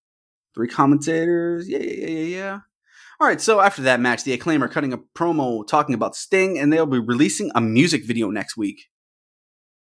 Three 0.56 0.68
commentators, 0.68 1.70
yeah, 1.70 1.78
yeah, 1.78 2.08
yeah, 2.08 2.38
yeah. 2.38 2.60
All 3.20 3.28
right, 3.28 3.40
so 3.40 3.60
after 3.60 3.84
that 3.84 4.00
match, 4.00 4.24
the 4.24 4.34
Acclaim 4.34 4.64
are 4.64 4.68
cutting 4.68 4.94
a 4.94 4.98
promo 4.98 5.68
talking 5.68 5.94
about 5.94 6.16
Sting, 6.16 6.58
and 6.58 6.74
they'll 6.74 6.88
be 6.88 7.00
releasing 7.00 7.52
a 7.54 7.62
music 7.62 8.06
video 8.06 8.32
next 8.32 8.58
week. 8.58 8.88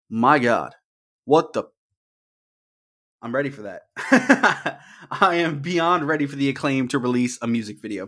My 0.10 0.38
God, 0.38 0.75
what 1.24 1.54
the? 1.54 1.63
I'm 3.22 3.36
ready 3.36 3.50
for 3.50 3.64
that. 3.64 3.82
I 5.12 5.36
am 5.36 5.60
beyond 5.60 6.08
ready 6.08 6.26
for 6.26 6.36
the 6.36 6.50
Acclaim 6.50 6.88
to 6.90 7.00
release 7.00 7.38
a 7.42 7.48
music 7.48 7.82
video. 7.82 8.08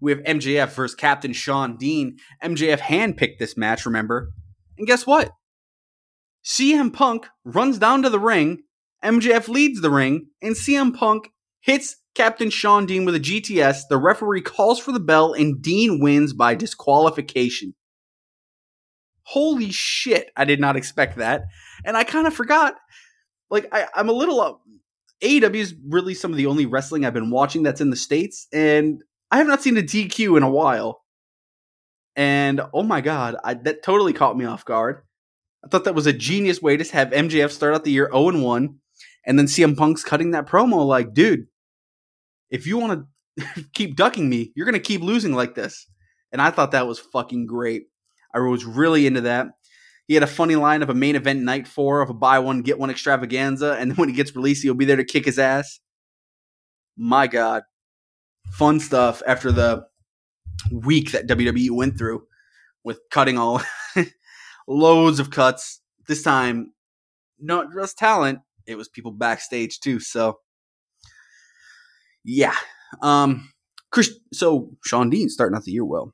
We 0.00 0.10
have 0.12 0.22
MJF 0.24 0.74
versus 0.74 0.94
Captain 0.94 1.32
Shawn 1.32 1.76
Dean. 1.76 2.18
MJF 2.42 2.80
handpicked 2.80 3.38
this 3.38 3.56
match, 3.56 3.86
remember? 3.86 4.32
And 4.76 4.86
guess 4.86 5.06
what? 5.06 5.30
CM 6.44 6.92
Punk 6.92 7.26
runs 7.44 7.78
down 7.78 8.02
to 8.02 8.10
the 8.10 8.18
ring, 8.18 8.64
MJF 9.02 9.48
leads 9.48 9.80
the 9.80 9.90
ring, 9.90 10.28
and 10.42 10.54
CM 10.54 10.94
Punk 10.94 11.28
hits 11.60 11.96
Captain 12.14 12.50
Shawn 12.50 12.86
Dean 12.86 13.04
with 13.04 13.14
a 13.14 13.20
GTS. 13.20 13.82
The 13.88 13.98
referee 13.98 14.42
calls 14.42 14.78
for 14.78 14.92
the 14.92 15.00
bell, 15.00 15.32
and 15.32 15.62
Dean 15.62 16.00
wins 16.00 16.32
by 16.32 16.54
disqualification. 16.54 17.74
Holy 19.24 19.70
shit, 19.70 20.30
I 20.36 20.44
did 20.44 20.60
not 20.60 20.76
expect 20.76 21.16
that. 21.16 21.44
And 21.84 21.96
I 21.96 22.04
kind 22.04 22.26
of 22.26 22.34
forgot. 22.34 22.74
Like, 23.54 23.68
I, 23.72 23.86
am 23.94 24.08
a 24.08 24.12
little. 24.12 24.40
Uh, 24.40 24.54
AEW 25.22 25.54
is 25.54 25.76
really 25.88 26.12
some 26.12 26.32
of 26.32 26.36
the 26.36 26.46
only 26.46 26.66
wrestling 26.66 27.06
I've 27.06 27.14
been 27.14 27.30
watching 27.30 27.62
that's 27.62 27.80
in 27.80 27.90
the 27.90 27.96
States, 27.96 28.48
and 28.52 29.00
I 29.30 29.38
have 29.38 29.46
not 29.46 29.62
seen 29.62 29.78
a 29.78 29.82
DQ 29.82 30.36
in 30.36 30.42
a 30.42 30.50
while. 30.50 31.02
And 32.16 32.60
oh 32.72 32.82
my 32.82 33.00
god, 33.00 33.36
I, 33.44 33.54
that 33.54 33.84
totally 33.84 34.12
caught 34.12 34.36
me 34.36 34.44
off 34.44 34.64
guard. 34.64 35.02
I 35.64 35.68
thought 35.68 35.84
that 35.84 35.94
was 35.94 36.08
a 36.08 36.12
genius 36.12 36.60
way 36.60 36.76
to 36.76 36.92
have 36.92 37.10
MJF 37.10 37.50
start 37.52 37.74
out 37.74 37.84
the 37.84 37.92
year 37.92 38.10
0 38.12 38.40
1, 38.40 38.74
and 39.24 39.38
then 39.38 39.46
CM 39.46 39.76
Punk's 39.76 40.02
cutting 40.02 40.32
that 40.32 40.46
promo 40.48 40.84
like, 40.84 41.14
dude, 41.14 41.46
if 42.50 42.66
you 42.66 42.76
want 42.76 43.06
to 43.38 43.64
keep 43.72 43.94
ducking 43.94 44.28
me, 44.28 44.52
you're 44.56 44.66
going 44.66 44.72
to 44.74 44.80
keep 44.80 45.00
losing 45.00 45.32
like 45.32 45.54
this. 45.54 45.86
And 46.32 46.42
I 46.42 46.50
thought 46.50 46.72
that 46.72 46.88
was 46.88 46.98
fucking 46.98 47.46
great. 47.46 47.84
I 48.34 48.40
was 48.40 48.64
really 48.64 49.06
into 49.06 49.20
that. 49.20 49.46
He 50.06 50.14
had 50.14 50.22
a 50.22 50.28
funny 50.28 50.56
line 50.56 50.82
of 50.82 50.90
a 50.90 50.94
main 50.94 51.16
event 51.16 51.42
night 51.42 51.66
four 51.66 52.02
of 52.02 52.10
a 52.10 52.14
buy 52.14 52.38
one, 52.38 52.62
get 52.62 52.78
one 52.78 52.90
extravaganza, 52.90 53.76
and 53.78 53.90
then 53.90 53.96
when 53.96 54.08
he 54.08 54.14
gets 54.14 54.36
released, 54.36 54.62
he'll 54.62 54.74
be 54.74 54.84
there 54.84 54.96
to 54.96 55.04
kick 55.04 55.24
his 55.24 55.38
ass. 55.38 55.80
My 56.96 57.26
God 57.26 57.62
fun 58.50 58.80
stuff 58.80 59.22
after 59.26 59.50
the 59.50 59.84
week 60.70 61.12
that 61.12 61.26
WWE 61.26 61.70
went 61.70 61.98
through 61.98 62.24
with 62.84 63.00
cutting 63.10 63.38
all 63.38 63.62
loads 64.68 65.18
of 65.18 65.30
cuts. 65.30 65.80
This 66.06 66.22
time, 66.22 66.72
not 67.40 67.72
just 67.74 67.96
talent, 67.98 68.40
it 68.66 68.76
was 68.76 68.88
people 68.88 69.10
backstage 69.10 69.80
too. 69.80 70.00
So, 70.00 70.38
yeah. 72.24 72.54
Um, 73.00 73.50
Chris, 73.90 74.12
so 74.32 74.70
Shawn 74.84 75.10
Dean 75.10 75.28
starting 75.28 75.56
out 75.56 75.64
the 75.64 75.72
year 75.72 75.84
well. 75.84 76.12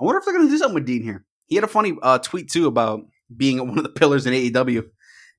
I 0.00 0.04
wonder 0.04 0.18
if 0.18 0.24
they're 0.24 0.34
going 0.34 0.46
to 0.46 0.50
do 0.50 0.58
something 0.58 0.74
with 0.74 0.86
Dean 0.86 1.02
here. 1.02 1.24
He 1.46 1.56
had 1.56 1.64
a 1.64 1.68
funny 1.68 1.96
uh, 2.02 2.18
tweet 2.18 2.50
too 2.50 2.66
about 2.66 3.00
being 3.34 3.58
one 3.68 3.78
of 3.78 3.84
the 3.84 3.90
pillars 3.90 4.26
in 4.26 4.32
AEW, 4.32 4.84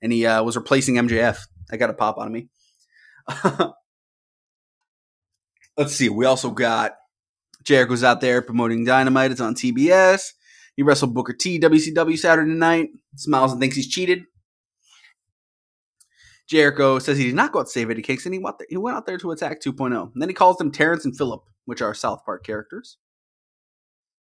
and 0.01 0.11
he 0.11 0.25
uh, 0.25 0.43
was 0.43 0.55
replacing 0.55 0.95
MJF. 0.95 1.39
I 1.71 1.77
got 1.77 1.89
a 1.89 1.93
pop 1.93 2.17
out 2.19 2.27
of 2.27 2.33
me. 2.33 2.49
let's 5.77 5.93
see. 5.93 6.09
We 6.09 6.25
also 6.25 6.51
got 6.51 6.93
Jericho's 7.63 8.03
out 8.03 8.21
there 8.21 8.41
promoting 8.41 8.85
Dynamite. 8.85 9.31
It's 9.31 9.41
on 9.41 9.55
TBS. 9.55 10.33
He 10.75 10.83
wrestled 10.83 11.13
Booker 11.13 11.33
T 11.33 11.59
WCW 11.59 12.17
Saturday 12.17 12.51
night. 12.51 12.89
Smiles 13.15 13.51
and 13.51 13.61
thinks 13.61 13.75
he's 13.75 13.87
cheated. 13.87 14.23
Jericho 16.47 16.97
says 16.97 17.17
he 17.17 17.25
did 17.25 17.35
not 17.35 17.51
go 17.51 17.59
out 17.59 17.67
to 17.67 17.71
save 17.71 17.91
Eddie 17.91 18.01
Kingston. 18.01 18.33
He 18.33 18.39
went, 18.39 18.57
there, 18.57 18.67
he 18.69 18.77
went 18.77 18.97
out 18.97 19.05
there 19.05 19.19
to 19.19 19.31
attack 19.31 19.61
2.0. 19.61 20.13
And 20.13 20.21
then 20.21 20.29
he 20.29 20.33
calls 20.33 20.57
them 20.57 20.71
Terrance 20.71 21.05
and 21.05 21.15
Phillip, 21.15 21.43
which 21.65 21.81
are 21.81 21.93
South 21.93 22.25
Park 22.25 22.43
characters. 22.43 22.97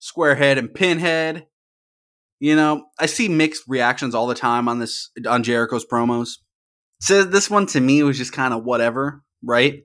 Squarehead 0.01 0.59
and 0.59 0.75
Pinhead. 0.75 1.47
You 2.41 2.55
know, 2.55 2.87
I 2.99 3.07
see 3.07 3.29
mixed 3.29 3.65
reactions 3.67 4.15
all 4.15 4.27
the 4.27 4.35
time 4.35 4.69
on 4.69 4.79
this 4.79 5.11
on 5.27 5.43
Jericho's 5.43 5.85
promos. 5.85 6.39
So 7.01 7.25
this 7.25 7.51
one 7.51 7.67
to 7.67 7.81
me 7.81 8.03
was 8.03 8.19
just 8.19 8.33
kind 8.33 8.55
of 8.55 8.65
whatever, 8.65 9.23
right? 9.43 9.83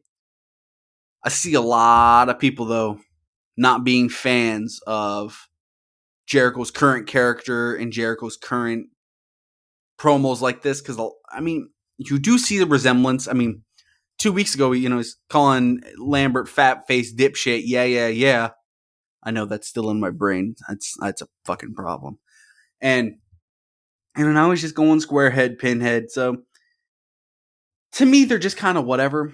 I 1.23 1.29
see 1.29 1.53
a 1.53 1.61
lot 1.61 2.29
of 2.29 2.39
people 2.39 2.65
though 2.65 2.99
not 3.57 3.83
being 3.83 4.09
fans 4.09 4.79
of 4.85 5.47
Jericho's 6.27 6.71
current 6.71 7.07
character 7.07 7.75
and 7.75 7.91
Jericho's 7.91 8.37
current 8.37 8.87
promos 9.99 10.41
like 10.41 10.61
this 10.61 10.81
because 10.81 10.99
I 11.31 11.39
mean 11.39 11.69
you 11.97 12.19
do 12.19 12.37
see 12.37 12.57
the 12.57 12.65
resemblance. 12.65 13.27
I 13.27 13.33
mean, 13.33 13.63
two 14.17 14.31
weeks 14.31 14.55
ago, 14.55 14.71
you 14.71 14.89
know, 14.89 14.97
he's 14.97 15.17
calling 15.29 15.81
Lambert 15.97 16.49
fat 16.49 16.87
face 16.87 17.13
dipshit. 17.13 17.63
Yeah, 17.65 17.83
yeah, 17.83 18.07
yeah. 18.07 18.49
I 19.23 19.31
know 19.31 19.45
that's 19.45 19.67
still 19.67 19.89
in 19.89 19.99
my 19.99 20.09
brain. 20.09 20.55
That's 20.67 20.93
that's 20.99 21.21
a 21.21 21.27
fucking 21.45 21.75
problem. 21.75 22.19
And 22.83 23.15
and 24.15 24.37
I 24.37 24.45
was 24.45 24.61
just 24.61 24.75
going 24.75 24.99
square 24.99 25.31
head, 25.31 25.57
pinhead. 25.57 26.11
So 26.11 26.43
to 27.93 28.05
me, 28.05 28.25
they're 28.25 28.37
just 28.37 28.57
kind 28.57 28.77
of 28.77 28.85
whatever. 28.85 29.33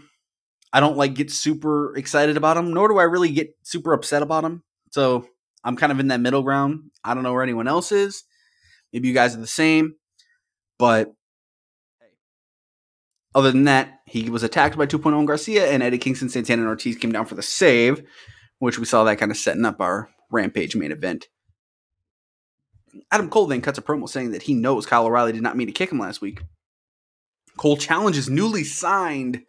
I 0.71 0.79
don't 0.79 0.95
like 0.95 1.15
get 1.15 1.31
super 1.31 1.95
excited 1.97 2.37
about 2.37 2.53
them, 2.53 2.73
nor 2.73 2.87
do 2.87 2.97
I 2.97 3.03
really 3.03 3.31
get 3.31 3.49
super 3.63 3.91
upset 3.91 4.21
about 4.21 4.43
them. 4.43 4.63
So 4.91 5.27
I'm 5.63 5.75
kind 5.75 5.91
of 5.91 5.99
in 5.99 6.07
that 6.09 6.21
middle 6.21 6.43
ground. 6.43 6.91
I 7.03 7.13
don't 7.13 7.23
know 7.23 7.33
where 7.33 7.43
anyone 7.43 7.67
else 7.67 7.91
is. 7.91 8.23
Maybe 8.93 9.07
you 9.07 9.13
guys 9.13 9.35
are 9.35 9.39
the 9.39 9.47
same, 9.47 9.95
but 10.77 11.13
other 13.35 13.51
than 13.51 13.65
that, 13.65 13.99
he 14.05 14.29
was 14.29 14.41
attacked 14.43 14.77
by 14.77 14.87
2.0 14.87 15.27
Garcia, 15.27 15.69
and 15.69 15.83
Eddie 15.83 15.99
Kingston, 15.99 16.29
Santana, 16.29 16.63
and 16.63 16.69
Ortiz 16.69 16.97
came 16.97 17.11
down 17.11 17.25
for 17.25 17.35
the 17.35 17.43
save, 17.43 18.01
which 18.57 18.79
we 18.79 18.85
saw 18.85 19.03
that 19.03 19.17
kind 19.17 19.31
of 19.31 19.37
setting 19.37 19.65
up 19.65 19.79
our 19.79 20.09
Rampage 20.31 20.75
main 20.75 20.91
event. 20.91 21.27
Adam 23.12 23.29
Cole 23.29 23.48
then 23.48 23.62
cuts 23.62 23.77
a 23.77 23.81
promo 23.81 24.08
saying 24.08 24.31
that 24.31 24.43
he 24.43 24.53
knows 24.53 24.86
Kyle 24.86 25.05
O'Reilly 25.05 25.31
did 25.31 25.43
not 25.43 25.58
mean 25.58 25.67
to 25.67 25.74
kick 25.74 25.91
him 25.91 26.00
last 26.00 26.22
week. 26.22 26.41
Cole 27.58 27.77
challenges 27.77 28.29
newly 28.29 28.63
signed 28.63 29.43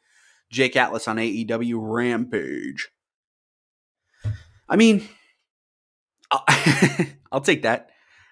Jake 0.50 0.76
Atlas 0.76 1.06
on 1.06 1.16
AEW 1.16 1.76
Rampage. 1.78 2.88
I 4.68 4.76
mean, 4.76 5.08
I'll, 6.30 6.44
I'll 7.32 7.40
take 7.40 7.62
that. 7.62 7.90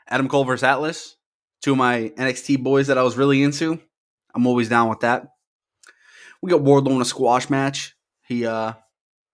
Adam 0.09 0.29
Cole 0.29 0.45
versus 0.45 0.65
Atlas, 0.65 1.17
two 1.63 1.73
of 1.73 1.79
my 1.79 2.13
NXT 2.17 2.63
boys 2.63 2.87
that 2.87 2.99
I 2.99 3.03
was 3.03 3.17
really 3.17 3.43
into. 3.43 3.81
I'm 4.35 4.47
always 4.47 4.69
down 4.69 4.89
with 4.89 5.01
that. 5.01 5.29
We 6.43 6.51
got 6.51 6.63
Wardlow 6.63 6.95
in 6.95 7.01
a 7.01 7.05
squash 7.05 7.51
match. 7.51 7.97
He 8.27 8.47
uh, 8.47 8.75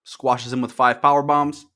squashes 0.05 0.53
him 0.53 0.63
with 0.63 0.73
five 0.73 1.03
power 1.03 1.23
bombs. 1.23 1.67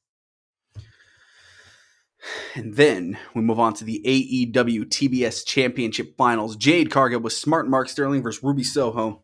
And 2.54 2.74
then 2.74 3.18
we 3.34 3.42
move 3.42 3.60
on 3.60 3.74
to 3.74 3.84
the 3.84 4.02
AEW 4.04 4.86
TBS 4.86 5.46
Championship 5.46 6.16
Finals. 6.16 6.56
Jade 6.56 6.90
Cargill 6.90 7.20
with 7.20 7.32
Smart 7.32 7.68
Mark 7.68 7.88
Sterling 7.88 8.22
versus 8.22 8.42
Ruby 8.42 8.64
Soho. 8.64 9.22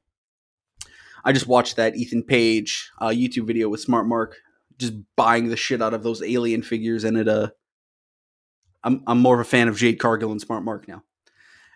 I 1.25 1.33
just 1.33 1.47
watched 1.47 1.77
that 1.77 1.97
Ethan 1.97 2.23
Page 2.23 2.91
uh, 3.01 3.09
YouTube 3.09 3.47
video 3.47 3.69
with 3.69 3.81
Smart 3.81 4.07
Mark, 4.07 4.37
just 4.79 4.95
buying 5.17 5.49
the 5.49 5.57
shit 5.57 5.81
out 5.81 5.95
of 5.95 6.03
those 6.03 6.23
alien 6.23 6.63
figures, 6.63 7.03
and 7.03 7.17
it 7.17 7.29
uh, 7.29 7.49
I'm 8.83 9.03
I'm 9.07 9.21
more 9.21 9.35
of 9.35 9.41
a 9.41 9.49
fan 9.49 9.69
of 9.69 9.77
Jade 9.77 9.99
Cargill 9.99 10.31
and 10.31 10.41
Smart 10.41 10.63
Mark 10.63 10.87
now. 10.87 11.03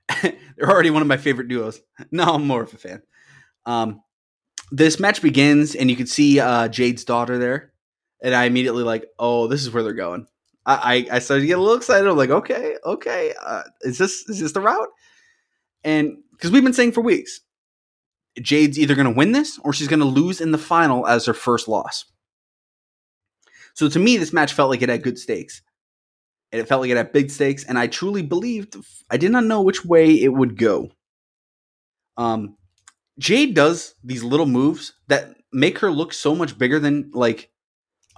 They're 0.22 0.70
already 0.70 0.90
one 0.90 1.02
of 1.02 1.08
my 1.08 1.16
favorite 1.16 1.48
duos. 1.48 1.80
Now 2.12 2.34
I'm 2.34 2.46
more 2.46 2.62
of 2.62 2.72
a 2.72 2.76
fan. 2.76 3.02
Um, 3.66 4.02
this 4.70 5.00
match 5.00 5.22
begins, 5.22 5.74
and 5.74 5.90
you 5.90 5.96
can 5.96 6.06
see 6.06 6.40
uh, 6.40 6.68
Jade's 6.68 7.04
daughter 7.04 7.38
there, 7.38 7.72
and 8.22 8.34
I 8.34 8.44
immediately 8.44 8.84
like, 8.84 9.06
oh, 9.18 9.46
this 9.46 9.62
is 9.62 9.72
where 9.72 9.82
they're 9.82 9.94
going. 9.94 10.26
I, 10.68 11.06
I, 11.10 11.18
started 11.18 11.42
to 11.42 11.46
get 11.46 11.58
a 11.58 11.62
little 11.62 11.78
excited. 11.78 12.06
I'm 12.06 12.16
like, 12.16 12.30
okay, 12.30 12.76
okay, 12.84 13.32
uh, 13.42 13.62
is 13.80 13.96
this 13.96 14.28
is 14.28 14.40
this 14.40 14.52
the 14.52 14.60
route? 14.60 14.88
And 15.82 16.18
because 16.32 16.50
we've 16.50 16.62
been 16.62 16.74
saying 16.74 16.92
for 16.92 17.00
weeks, 17.00 17.40
Jade's 18.40 18.78
either 18.78 18.94
going 18.94 19.10
to 19.10 19.16
win 19.16 19.32
this 19.32 19.58
or 19.64 19.72
she's 19.72 19.88
going 19.88 20.00
to 20.00 20.04
lose 20.04 20.40
in 20.40 20.50
the 20.50 20.58
final 20.58 21.06
as 21.06 21.24
her 21.24 21.32
first 21.32 21.68
loss. 21.68 22.04
So 23.74 23.88
to 23.88 23.98
me, 23.98 24.18
this 24.18 24.32
match 24.32 24.52
felt 24.52 24.70
like 24.70 24.82
it 24.82 24.88
had 24.88 25.02
good 25.02 25.18
stakes. 25.18 25.62
And 26.52 26.60
it 26.60 26.68
felt 26.68 26.80
like 26.80 26.90
it 26.90 26.96
had 26.96 27.12
big 27.12 27.30
stakes, 27.30 27.64
and 27.64 27.78
I 27.78 27.88
truly 27.88 28.22
believed 28.22 28.76
I 29.10 29.18
did 29.18 29.30
not 29.30 29.44
know 29.44 29.60
which 29.60 29.84
way 29.84 30.14
it 30.14 30.32
would 30.32 30.56
go. 30.56 30.90
Um, 32.16 32.56
Jade 33.18 33.54
does 33.54 33.94
these 34.02 34.24
little 34.24 34.46
moves 34.46 34.94
that 35.08 35.36
make 35.52 35.78
her 35.80 35.90
look 35.90 36.12
so 36.12 36.34
much 36.34 36.56
bigger 36.56 36.78
than 36.78 37.10
like 37.12 37.50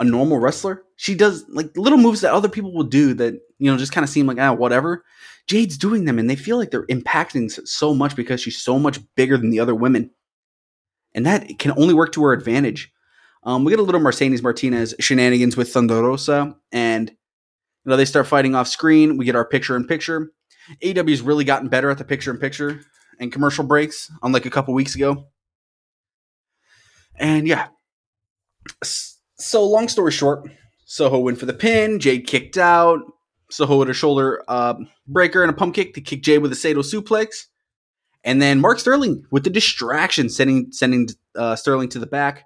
a 0.01 0.05
normal 0.05 0.39
wrestler. 0.39 0.83
She 0.97 1.15
does 1.15 1.45
like 1.49 1.77
little 1.77 1.99
moves 1.99 2.23
that 2.23 2.33
other 2.33 2.49
people 2.49 2.73
will 2.73 2.85
do 2.85 3.15
that 3.15 3.35
you 3.59 3.71
know 3.71 3.77
just 3.77 3.93
kind 3.93 4.05
of 4.05 4.11
seem 4.11 4.27
like 4.27 4.39
ah 4.39 4.53
whatever. 4.53 5.05
Jade's 5.47 5.79
doing 5.79 6.05
them, 6.05 6.19
and 6.19 6.29
they 6.29 6.37
feel 6.37 6.59
like 6.59 6.71
they're 6.71 6.87
impacting 6.87 7.51
so 7.67 7.95
much 7.95 8.15
because 8.15 8.41
she's 8.41 8.61
so 8.61 8.79
much 8.79 9.01
bigger 9.17 9.37
than 9.37 9.51
the 9.51 9.61
other 9.61 9.75
women, 9.75 10.11
and 11.15 11.27
that 11.27 11.59
can 11.59 11.73
only 11.73 11.95
work 11.95 12.13
to 12.13 12.23
her 12.25 12.33
advantage. 12.33 12.93
Um, 13.43 13.65
we 13.65 13.71
get 13.71 13.79
a 13.79 13.83
little 13.83 14.01
Mercedes 14.01 14.43
Martinez 14.43 14.95
shenanigans 15.01 15.57
with 15.57 15.73
Thunder 15.73 16.03
Rosa, 16.03 16.57
and 16.73 17.11
you 17.11 17.91
know, 17.91 17.97
they 17.97 18.05
start 18.05 18.27
fighting 18.27 18.55
off 18.55 18.69
screen. 18.69 19.17
We 19.17 19.25
get 19.25 19.37
our 19.37 19.45
picture 19.45 19.77
in 19.77 19.87
picture. 19.87 20.33
AEW's 20.83 21.23
really 21.23 21.45
gotten 21.45 21.69
better 21.69 21.91
at 21.91 21.99
the 21.99 22.05
picture 22.05 22.31
in 22.31 22.39
picture 22.39 22.81
and 23.19 23.33
commercial 23.33 23.65
breaks, 23.65 24.11
unlike 24.23 24.47
a 24.47 24.51
couple 24.51 24.75
weeks 24.75 24.95
ago. 24.95 25.27
And 27.17 27.47
yeah. 27.47 27.69
So, 29.41 29.65
long 29.65 29.89
story 29.89 30.13
short, 30.13 30.49
Soho 30.85 31.19
went 31.19 31.39
for 31.39 31.47
the 31.47 31.55
pin. 31.55 31.99
Jade 31.99 32.27
kicked 32.27 32.59
out. 32.59 33.01
Soho 33.51 33.79
with 33.79 33.91
a 33.91 33.95
shoulder 33.95 34.45
uh, 34.47 34.75
breaker 35.09 35.43
and 35.43 35.51
a 35.51 35.55
pump 35.55 35.75
kick 35.75 35.95
to 35.95 36.01
kick 36.01 36.23
Jade 36.23 36.41
with 36.43 36.53
a 36.53 36.57
Saito 36.57 36.83
suplex. 36.83 37.47
And 38.23 38.41
then 38.41 38.61
Mark 38.61 38.79
Sterling 38.79 39.25
with 39.33 39.45
the 39.45 39.51
distraction, 39.51 40.29
sending 40.29 40.71
sending 40.71 41.09
uh, 41.35 41.57
Sterling 41.57 41.89
to 41.91 41.99
the 41.99 42.07
back. 42.07 42.45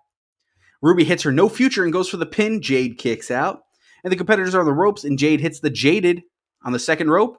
Ruby 0.80 1.04
hits 1.04 1.22
her 1.24 1.33
no 1.33 1.48
future 1.48 1.85
and 1.85 1.92
goes 1.92 2.09
for 2.09 2.16
the 2.16 2.26
pin. 2.26 2.62
Jade 2.62 2.96
kicks 2.96 3.30
out 3.30 3.64
and 4.04 4.12
the 4.12 4.16
competitors 4.16 4.54
are 4.54 4.61
on 4.61 4.66
the 4.66 4.72
ropes, 4.72 5.02
and 5.02 5.18
Jade 5.18 5.40
hits 5.40 5.61
the 5.61 5.70
Jaded 5.70 6.22
on 6.62 6.72
the 6.72 6.78
second 6.78 7.11
rope. 7.11 7.38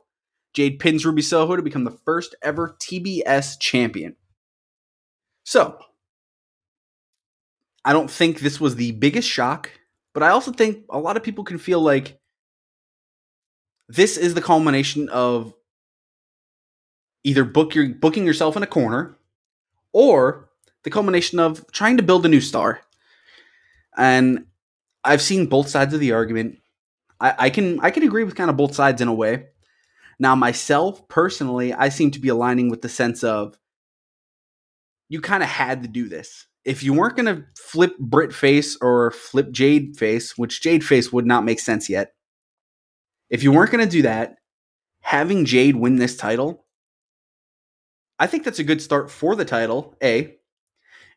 Jade 0.54 0.80
pins 0.80 1.06
Ruby 1.06 1.22
Soho 1.22 1.56
to 1.56 1.62
become 1.62 1.84
the 1.84 1.92
first 1.92 2.36
ever 2.42 2.76
TBS 2.82 3.60
champion. 3.60 4.16
So, 5.44 5.78
I 7.86 7.94
don't 7.94 8.10
think 8.10 8.40
this 8.40 8.60
was 8.60 8.76
the 8.76 8.92
biggest 8.94 9.30
shock, 9.30 9.70
but 10.14 10.24
I 10.24 10.30
also 10.30 10.52
think 10.52 10.86
a 10.90 11.00
lot 11.00 11.18
of 11.18 11.24
people 11.24 11.44
can 11.44 11.60
feel 11.60 11.80
like 11.80 12.20
this 13.88 14.18
is 14.18 14.34
the 14.34 14.42
culmination 14.42 15.08
of 15.10 15.54
either 17.24 17.44
book 17.44 17.76
your, 17.76 17.90
booking 17.90 18.26
yourself 18.26 18.58
in 18.58 18.64
a 18.64 18.68
corner 18.68 19.16
or 19.94 20.50
the 20.84 20.90
culmination 20.90 21.40
of 21.40 21.64
trying 21.72 21.98
to 21.98 22.04
build 22.04 22.26
a 22.26 22.30
new 22.30 22.42
star. 22.42 22.82
And 23.96 24.48
I've 25.04 25.22
seen 25.22 25.46
both 25.46 25.70
sides 25.70 25.94
of 25.94 26.00
the 26.00 26.14
argument. 26.14 26.58
I, 27.20 27.36
I 27.38 27.50
can 27.52 27.80
I 27.80 27.92
can 27.92 28.04
agree 28.04 28.24
with 28.24 28.36
kind 28.36 28.50
of 28.50 28.58
both 28.58 28.74
sides 28.74 29.00
in 29.00 29.08
a 29.08 29.14
way. 29.14 29.48
Now, 30.18 30.34
myself 30.34 31.08
personally, 31.08 31.74
I 31.74 31.90
seem 31.90 32.12
to 32.12 32.20
be 32.20 32.30
aligning 32.30 32.70
with 32.70 32.82
the 32.82 32.90
sense 32.90 33.24
of 33.24 33.60
you 35.08 35.22
kind 35.22 35.44
of 35.44 35.50
had 35.50 35.84
to 35.84 35.90
do 35.90 36.10
this. 36.10 36.48
If 36.66 36.82
you 36.82 36.94
weren't 36.94 37.16
going 37.16 37.34
to 37.34 37.46
flip 37.56 37.98
Britt 38.00 38.34
face 38.34 38.76
or 38.82 39.12
flip 39.12 39.52
Jade 39.52 39.96
face, 39.98 40.38
which 40.38 40.62
Jade 40.62 40.84
face 40.84 41.14
would 41.14 41.26
not 41.26 41.46
make 41.46 41.60
sense 41.60 41.90
yet, 41.90 42.14
if 43.30 43.44
you 43.44 43.52
weren't 43.52 43.72
going 43.72 43.86
to 43.86 43.92
do 43.92 44.02
that, 44.02 44.36
having 45.02 45.46
Jade 45.46 45.76
win 45.76 45.98
this 45.98 46.18
title, 46.18 46.66
I 48.18 48.28
think 48.28 48.44
that's 48.44 48.60
a 48.60 48.64
good 48.64 48.82
start 48.82 49.12
for 49.12 49.36
the 49.36 49.46
title, 49.46 49.96
A. 50.02 50.38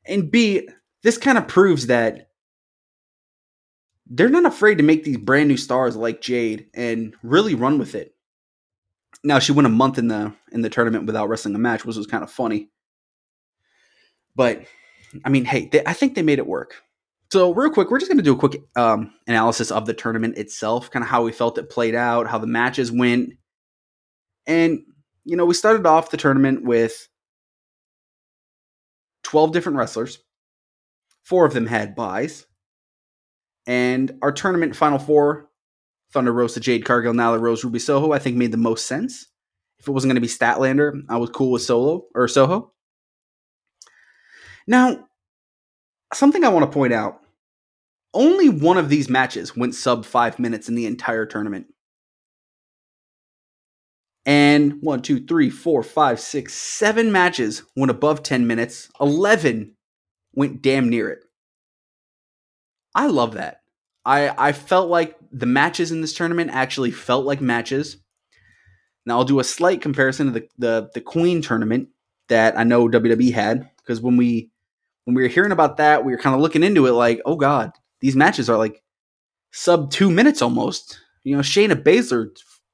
And 0.04 0.30
B, 0.30 0.68
this 1.02 1.16
kind 1.16 1.38
of 1.38 1.48
proves 1.48 1.86
that 1.86 2.28
they're 4.06 4.28
not 4.28 4.46
afraid 4.46 4.78
to 4.78 4.84
make 4.84 5.04
these 5.04 5.18
brand 5.18 5.48
new 5.48 5.56
stars 5.56 5.96
like 5.96 6.20
Jade 6.20 6.66
and 6.74 7.14
really 7.22 7.54
run 7.54 7.78
with 7.78 7.94
it. 7.94 8.14
Now 9.22 9.38
she 9.38 9.52
went 9.52 9.66
a 9.66 9.70
month 9.70 9.98
in 9.98 10.08
the 10.08 10.34
in 10.52 10.62
the 10.62 10.70
tournament 10.70 11.06
without 11.06 11.28
wrestling 11.28 11.54
a 11.54 11.58
match, 11.58 11.84
which 11.84 11.96
was 11.96 12.06
kind 12.06 12.24
of 12.24 12.30
funny. 12.30 12.70
But 14.34 14.64
I 15.24 15.28
mean, 15.28 15.44
hey, 15.44 15.68
they, 15.70 15.82
I 15.86 15.92
think 15.92 16.14
they 16.14 16.22
made 16.22 16.38
it 16.38 16.46
work. 16.46 16.74
So 17.30 17.52
real 17.52 17.70
quick, 17.70 17.90
we're 17.90 17.98
just 17.98 18.10
going 18.10 18.18
to 18.18 18.24
do 18.24 18.34
a 18.34 18.38
quick 18.38 18.62
um, 18.76 19.12
analysis 19.26 19.70
of 19.70 19.86
the 19.86 19.94
tournament 19.94 20.38
itself, 20.38 20.90
kind 20.90 21.02
of 21.02 21.08
how 21.10 21.22
we 21.22 21.32
felt 21.32 21.58
it 21.58 21.70
played 21.70 21.94
out, 21.94 22.26
how 22.26 22.38
the 22.38 22.46
matches 22.46 22.90
went, 22.90 23.34
and 24.46 24.80
you 25.24 25.36
know, 25.36 25.44
we 25.44 25.52
started 25.52 25.84
off 25.84 26.10
the 26.10 26.16
tournament 26.16 26.64
with 26.64 27.06
twelve 29.22 29.52
different 29.52 29.76
wrestlers. 29.76 30.18
Four 31.22 31.44
of 31.44 31.52
them 31.52 31.66
had 31.66 31.94
buys. 31.94 32.46
And 33.66 34.16
our 34.22 34.32
tournament 34.32 34.74
final 34.74 34.98
four, 34.98 35.50
Thunder 36.14 36.32
Rosa, 36.32 36.60
Jade 36.60 36.86
Cargill, 36.86 37.12
Nyla 37.12 37.38
Rose, 37.38 37.62
Ruby 37.62 37.78
Soho, 37.78 38.12
I 38.12 38.18
think 38.18 38.38
made 38.38 38.52
the 38.52 38.56
most 38.56 38.86
sense. 38.86 39.26
If 39.78 39.86
it 39.86 39.90
wasn't 39.90 40.08
going 40.08 40.14
to 40.14 40.22
be 40.22 40.26
Statlander, 40.26 41.02
I 41.10 41.18
was 41.18 41.28
cool 41.28 41.50
with 41.52 41.60
Solo 41.60 42.06
or 42.14 42.26
Soho. 42.26 42.72
Now, 44.68 45.08
something 46.12 46.44
I 46.44 46.50
want 46.50 46.70
to 46.70 46.74
point 46.74 46.92
out 46.92 47.20
only 48.14 48.48
one 48.48 48.76
of 48.78 48.88
these 48.88 49.08
matches 49.08 49.56
went 49.56 49.74
sub 49.74 50.04
five 50.04 50.38
minutes 50.38 50.68
in 50.68 50.74
the 50.74 50.86
entire 50.86 51.26
tournament. 51.26 51.66
And 54.26 54.74
one, 54.82 55.00
two, 55.00 55.24
three, 55.24 55.48
four, 55.48 55.82
five, 55.82 56.20
six, 56.20 56.52
seven 56.52 57.10
matches 57.10 57.62
went 57.76 57.90
above 57.90 58.22
10 58.22 58.46
minutes. 58.46 58.90
11 59.00 59.74
went 60.34 60.60
damn 60.60 60.90
near 60.90 61.08
it. 61.08 61.20
I 62.94 63.06
love 63.06 63.34
that. 63.34 63.62
I 64.04 64.48
I 64.48 64.52
felt 64.52 64.88
like 64.88 65.16
the 65.30 65.46
matches 65.46 65.92
in 65.92 66.00
this 66.00 66.14
tournament 66.14 66.50
actually 66.52 66.90
felt 66.90 67.24
like 67.24 67.40
matches. 67.40 67.98
Now 69.06 69.18
I'll 69.18 69.24
do 69.24 69.40
a 69.40 69.44
slight 69.44 69.80
comparison 69.80 70.26
to 70.26 70.32
the 70.32 70.48
the, 70.58 70.90
the 70.94 71.00
Queen 71.00 71.40
tournament 71.40 71.88
that 72.28 72.58
I 72.58 72.64
know 72.64 72.88
WWE 72.88 73.32
had 73.32 73.70
because 73.78 74.00
when 74.00 74.16
we 74.16 74.50
when 75.08 75.14
we 75.14 75.22
were 75.22 75.28
hearing 75.28 75.52
about 75.52 75.78
that, 75.78 76.04
we 76.04 76.12
were 76.12 76.18
kind 76.18 76.34
of 76.34 76.42
looking 76.42 76.62
into 76.62 76.86
it 76.86 76.92
like, 76.92 77.22
oh 77.24 77.34
god, 77.34 77.72
these 78.02 78.14
matches 78.14 78.50
are 78.50 78.58
like 78.58 78.82
sub 79.52 79.90
two 79.90 80.10
minutes 80.10 80.42
almost. 80.42 81.00
You 81.24 81.34
know, 81.34 81.40
Shayna 81.40 81.82
Baszler, 81.82 82.28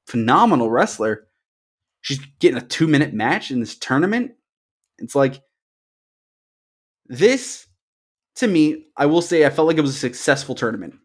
phenomenal 0.05 0.69
wrestler. 0.69 1.27
She's 2.01 2.19
getting 2.41 2.57
a 2.57 2.65
two 2.65 2.87
minute 2.87 3.13
match 3.13 3.51
in 3.51 3.61
this 3.61 3.77
tournament. 3.77 4.33
It's 4.97 5.15
like 5.15 5.41
this 7.05 7.67
to 8.35 8.47
me, 8.49 8.87
I 8.97 9.05
will 9.05 9.21
say 9.21 9.45
I 9.45 9.49
felt 9.49 9.69
like 9.69 9.77
it 9.77 9.81
was 9.81 9.95
a 9.95 9.99
successful 9.99 10.55
tournament. 10.55 10.95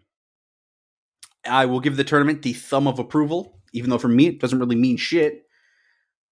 I 1.46 1.66
will 1.66 1.78
give 1.78 1.96
the 1.96 2.02
tournament 2.02 2.42
the 2.42 2.54
thumb 2.54 2.88
of 2.88 2.98
approval, 2.98 3.60
even 3.72 3.88
though 3.88 3.98
for 3.98 4.08
me 4.08 4.26
it 4.26 4.40
doesn't 4.40 4.58
really 4.58 4.74
mean 4.74 4.96
shit. 4.96 5.44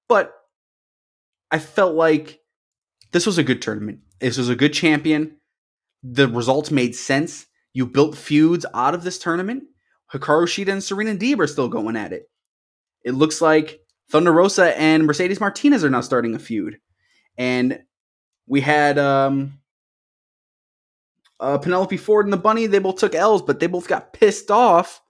But 0.08 0.32
I 1.52 1.60
felt 1.60 1.94
like 1.94 2.40
this 3.12 3.26
was 3.26 3.38
a 3.38 3.44
good 3.44 3.62
tournament. 3.62 4.00
This 4.20 4.38
was 4.38 4.48
a 4.48 4.56
good 4.56 4.72
champion. 4.72 5.36
The 6.02 6.28
results 6.28 6.70
made 6.70 6.94
sense. 6.94 7.46
You 7.72 7.86
built 7.86 8.16
feuds 8.16 8.66
out 8.74 8.94
of 8.94 9.04
this 9.04 9.18
tournament. 9.18 9.64
Hikaru 10.12 10.44
Shida 10.44 10.72
and 10.72 10.82
Serena 10.82 11.14
Deeb 11.14 11.38
are 11.38 11.46
still 11.46 11.68
going 11.68 11.96
at 11.96 12.12
it. 12.12 12.30
It 13.04 13.12
looks 13.12 13.40
like 13.40 13.80
Thunder 14.10 14.32
Rosa 14.32 14.76
and 14.78 15.04
Mercedes 15.04 15.38
Martinez 15.40 15.84
are 15.84 15.90
now 15.90 16.00
starting 16.00 16.34
a 16.34 16.38
feud. 16.38 16.78
And 17.36 17.80
We 18.46 18.62
had 18.62 18.98
um, 18.98 19.60
uh, 21.38 21.58
Penelope 21.58 21.96
Ford 21.98 22.26
and 22.26 22.32
the 22.32 22.38
Bunny. 22.38 22.66
They 22.66 22.78
both 22.78 22.96
took 22.96 23.14
L's, 23.14 23.42
but 23.42 23.60
they 23.60 23.66
both 23.66 23.86
got 23.86 24.12
pissed 24.12 24.50
off. 24.50 25.02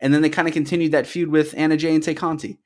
And 0.00 0.14
then 0.14 0.22
they 0.22 0.30
kind 0.30 0.48
of 0.48 0.54
continued 0.54 0.92
that 0.92 1.06
feud 1.06 1.28
with 1.28 1.54
Anna 1.56 1.76
Jay 1.76 1.94
and 1.94 2.02
Tay 2.02 2.14
Conti. 2.14 2.58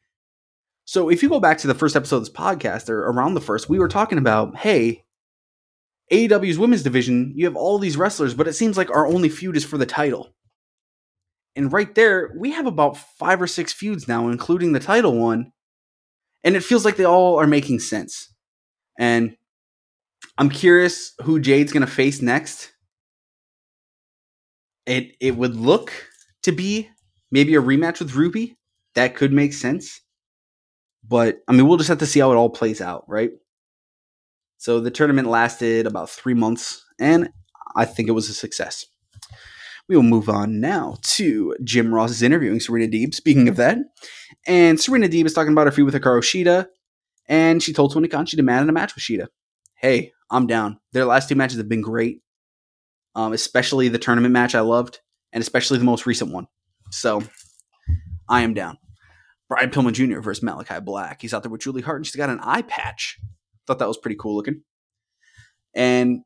So 0.85 1.09
if 1.09 1.23
you 1.23 1.29
go 1.29 1.41
back 1.41 1.59
to 1.59 1.67
the 1.67 1.75
first 1.75 1.97
episode 1.97 2.17
of 2.17 2.23
this 2.23 2.33
podcast, 2.33 2.89
or 2.89 3.01
around 3.01 3.35
the 3.35 3.41
first, 3.41 3.69
we 3.69 3.79
were 3.79 3.89
talking 3.89 4.19
about, 4.19 4.57
hey, 4.57 5.06
AEW's 6.13 6.59
women's 6.59 6.83
division, 6.83 7.33
you 7.35 7.47
have 7.47 7.57
all 7.57 7.79
these 7.79 7.97
wrestlers, 7.97 8.35
but 8.35 8.47
it 8.47 8.53
seems 8.53 8.77
like 8.77 8.91
our 8.91 9.07
only 9.07 9.29
feud 9.29 9.57
is 9.57 9.65
for 9.65 9.79
the 9.79 9.87
title. 9.87 10.35
And 11.57 11.73
right 11.73 11.93
there, 11.95 12.35
we 12.39 12.53
have 12.53 12.67
about 12.67 12.97
five 12.97 13.41
or 13.41 13.47
six 13.47 13.73
feuds 13.73 14.07
now, 14.07 14.29
including 14.29 14.73
the 14.73 14.81
title 14.81 15.19
one. 15.19 15.53
And 16.45 16.55
it 16.55 16.63
feels 16.63 16.85
like 16.85 16.97
they 16.97 17.05
all 17.05 17.41
are 17.41 17.47
making 17.47 17.81
sense. 17.81 18.33
And 18.99 19.37
I'm 20.39 20.51
curious 20.51 21.13
who 21.23 21.41
Jade's 21.41 21.73
going 21.73 21.85
to 21.85 21.93
face 21.93 22.21
next. 22.23 22.73
It 24.85 25.17
it 25.21 25.37
would 25.37 25.57
look 25.57 25.93
to 26.43 26.53
be 26.53 26.89
maybe 27.33 27.55
a 27.57 27.63
rematch 27.63 27.99
with 27.99 28.15
Ruby. 28.15 28.57
That 28.95 29.17
could 29.17 29.33
make 29.33 29.53
sense. 29.53 30.01
But 31.09 31.39
I 31.49 31.53
mean, 31.53 31.67
we'll 31.67 31.79
just 31.79 31.89
have 31.89 31.99
to 31.99 32.07
see 32.07 32.21
how 32.21 32.33
it 32.33 32.37
all 32.37 32.51
plays 32.51 32.81
out, 32.81 33.05
right? 33.09 33.31
So 34.59 34.81
the 34.81 34.91
tournament 34.91 35.29
lasted 35.29 35.87
about 35.87 36.11
three 36.11 36.35
months, 36.35 36.85
and 36.99 37.31
I 37.77 37.85
think 37.85 38.09
it 38.09 38.13
was 38.13 38.29
a 38.29 38.35
success. 38.35 38.87
We 39.89 39.97
will 39.97 40.03
move 40.03 40.29
on 40.29 40.61
now 40.61 40.97
to 41.03 41.55
Jim 41.63 41.95
Ross 41.95 42.21
interviewing 42.23 42.59
Serena 42.59 42.89
Deeb. 42.89 43.15
Speaking 43.15 43.49
of 43.49 43.57
that, 43.57 43.79
and 44.47 44.81
Serena 44.81 45.09
Deeb 45.09 45.27
is 45.27 45.33
talking 45.33 45.53
about 45.53 45.67
her 45.67 45.71
feud 45.71 45.87
with 45.87 45.95
Hikaru 45.95 46.21
Shida, 46.21 46.67
and 47.29 47.63
she 47.63 47.73
told 47.73 47.93
Tony 47.93 48.09
Khan 48.09 48.27
she 48.27 48.37
demanded 48.37 48.69
a 48.69 48.73
match 48.73 48.95
with 48.95 49.05
Shida. 49.05 49.29
Hey, 49.77 50.13
I'm 50.31 50.47
down. 50.47 50.81
Their 50.93 51.05
last 51.05 51.29
two 51.29 51.35
matches 51.35 51.59
have 51.59 51.69
been 51.69 51.83
great, 51.83 52.23
um, 53.15 53.33
especially 53.33 53.89
the 53.89 53.99
tournament 53.99 54.33
match 54.33 54.55
I 54.55 54.61
loved, 54.61 55.01
and 55.33 55.41
especially 55.41 55.79
the 55.79 55.85
most 55.85 56.07
recent 56.07 56.33
one. 56.33 56.49
So 56.91 57.23
I 58.29 58.43
am 58.43 58.55
down. 58.55 58.79
Brian 59.49 59.71
Pillman 59.71 59.93
Jr. 59.93 60.21
versus 60.21 60.43
Malakai 60.43 60.85
Black. 60.85 61.23
He's 61.23 61.33
out 61.33 61.43
there 61.45 61.51
with 61.51 61.61
Julie 61.61 61.83
Hart, 61.83 61.99
and 61.99 62.07
she's 62.07 62.17
got 62.17 62.31
an 62.31 62.41
eye 62.43 62.63
patch. 62.63 63.19
Thought 63.67 63.79
that 63.81 63.89
was 63.89 63.99
pretty 63.99 64.17
cool 64.17 64.37
looking. 64.37 64.63
And 65.75 66.21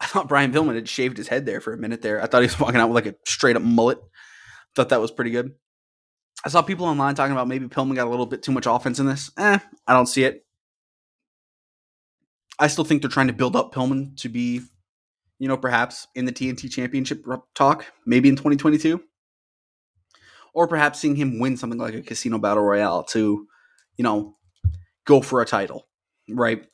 I 0.00 0.06
thought 0.06 0.28
Brian 0.28 0.52
Pillman 0.52 0.74
had 0.74 0.88
shaved 0.88 1.16
his 1.16 1.28
head 1.28 1.44
there 1.44 1.60
for 1.60 1.72
a 1.72 1.78
minute 1.78 2.02
there. 2.02 2.22
I 2.22 2.26
thought 2.26 2.42
he 2.42 2.46
was 2.46 2.60
walking 2.60 2.80
out 2.80 2.88
with 2.88 3.04
like 3.04 3.12
a 3.12 3.16
straight 3.26 3.56
up 3.56 3.62
mullet. 3.62 3.98
Thought 4.74 4.90
that 4.90 5.00
was 5.00 5.10
pretty 5.10 5.30
good. 5.30 5.52
I 6.44 6.50
saw 6.50 6.62
people 6.62 6.86
online 6.86 7.16
talking 7.16 7.32
about 7.32 7.48
maybe 7.48 7.66
Pillman 7.66 7.96
got 7.96 8.06
a 8.06 8.10
little 8.10 8.26
bit 8.26 8.42
too 8.42 8.52
much 8.52 8.66
offense 8.66 9.00
in 9.00 9.06
this. 9.06 9.30
Eh, 9.36 9.58
I 9.86 9.92
don't 9.92 10.06
see 10.06 10.24
it. 10.24 10.44
I 12.60 12.68
still 12.68 12.84
think 12.84 13.02
they're 13.02 13.10
trying 13.10 13.26
to 13.26 13.32
build 13.32 13.56
up 13.56 13.74
Pillman 13.74 14.16
to 14.18 14.28
be, 14.28 14.60
you 15.38 15.48
know, 15.48 15.56
perhaps 15.56 16.06
in 16.14 16.26
the 16.26 16.32
TNT 16.32 16.70
Championship 16.70 17.24
talk, 17.54 17.86
maybe 18.06 18.28
in 18.28 18.36
2022. 18.36 19.00
Or 20.54 20.68
perhaps 20.68 21.00
seeing 21.00 21.16
him 21.16 21.38
win 21.40 21.56
something 21.56 21.78
like 21.78 21.94
a 21.94 22.02
Casino 22.02 22.38
Battle 22.38 22.62
Royale 22.62 23.04
to, 23.04 23.46
you 23.96 24.02
know, 24.02 24.36
go 25.06 25.20
for 25.20 25.40
a 25.40 25.44
title, 25.44 25.87
right? 26.28 26.64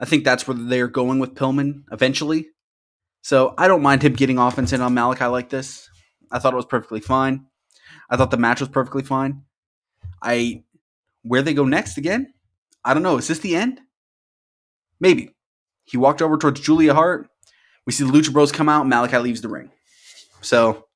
I 0.00 0.04
think 0.04 0.24
that's 0.24 0.46
where 0.46 0.56
they're 0.56 0.88
going 0.88 1.18
with 1.18 1.34
Pillman 1.34 1.84
eventually. 1.92 2.48
So 3.22 3.54
I 3.56 3.68
don't 3.68 3.82
mind 3.82 4.02
him 4.02 4.14
getting 4.14 4.38
offense 4.38 4.72
in 4.72 4.80
on 4.80 4.94
Malakai 4.94 5.30
like 5.30 5.48
this. 5.48 5.88
I 6.30 6.38
thought 6.38 6.52
it 6.52 6.56
was 6.56 6.66
perfectly 6.66 7.00
fine. 7.00 7.46
I 8.10 8.16
thought 8.16 8.30
the 8.30 8.36
match 8.36 8.60
was 8.60 8.68
perfectly 8.68 9.02
fine. 9.02 9.42
I 10.22 10.64
where 11.22 11.42
they 11.42 11.54
go 11.54 11.64
next 11.64 11.96
again? 11.96 12.34
I 12.84 12.92
don't 12.92 13.02
know. 13.02 13.16
Is 13.16 13.28
this 13.28 13.38
the 13.38 13.56
end? 13.56 13.80
Maybe. 15.00 15.30
He 15.84 15.96
walked 15.96 16.22
over 16.22 16.36
towards 16.36 16.60
Julia 16.60 16.94
Hart. 16.94 17.28
We 17.86 17.92
see 17.92 18.04
the 18.04 18.12
Lucha 18.12 18.32
Bros 18.32 18.52
come 18.52 18.68
out. 18.68 18.86
Malakai 18.86 19.22
leaves 19.22 19.40
the 19.40 19.48
ring. 19.48 19.70
So, 20.40 20.86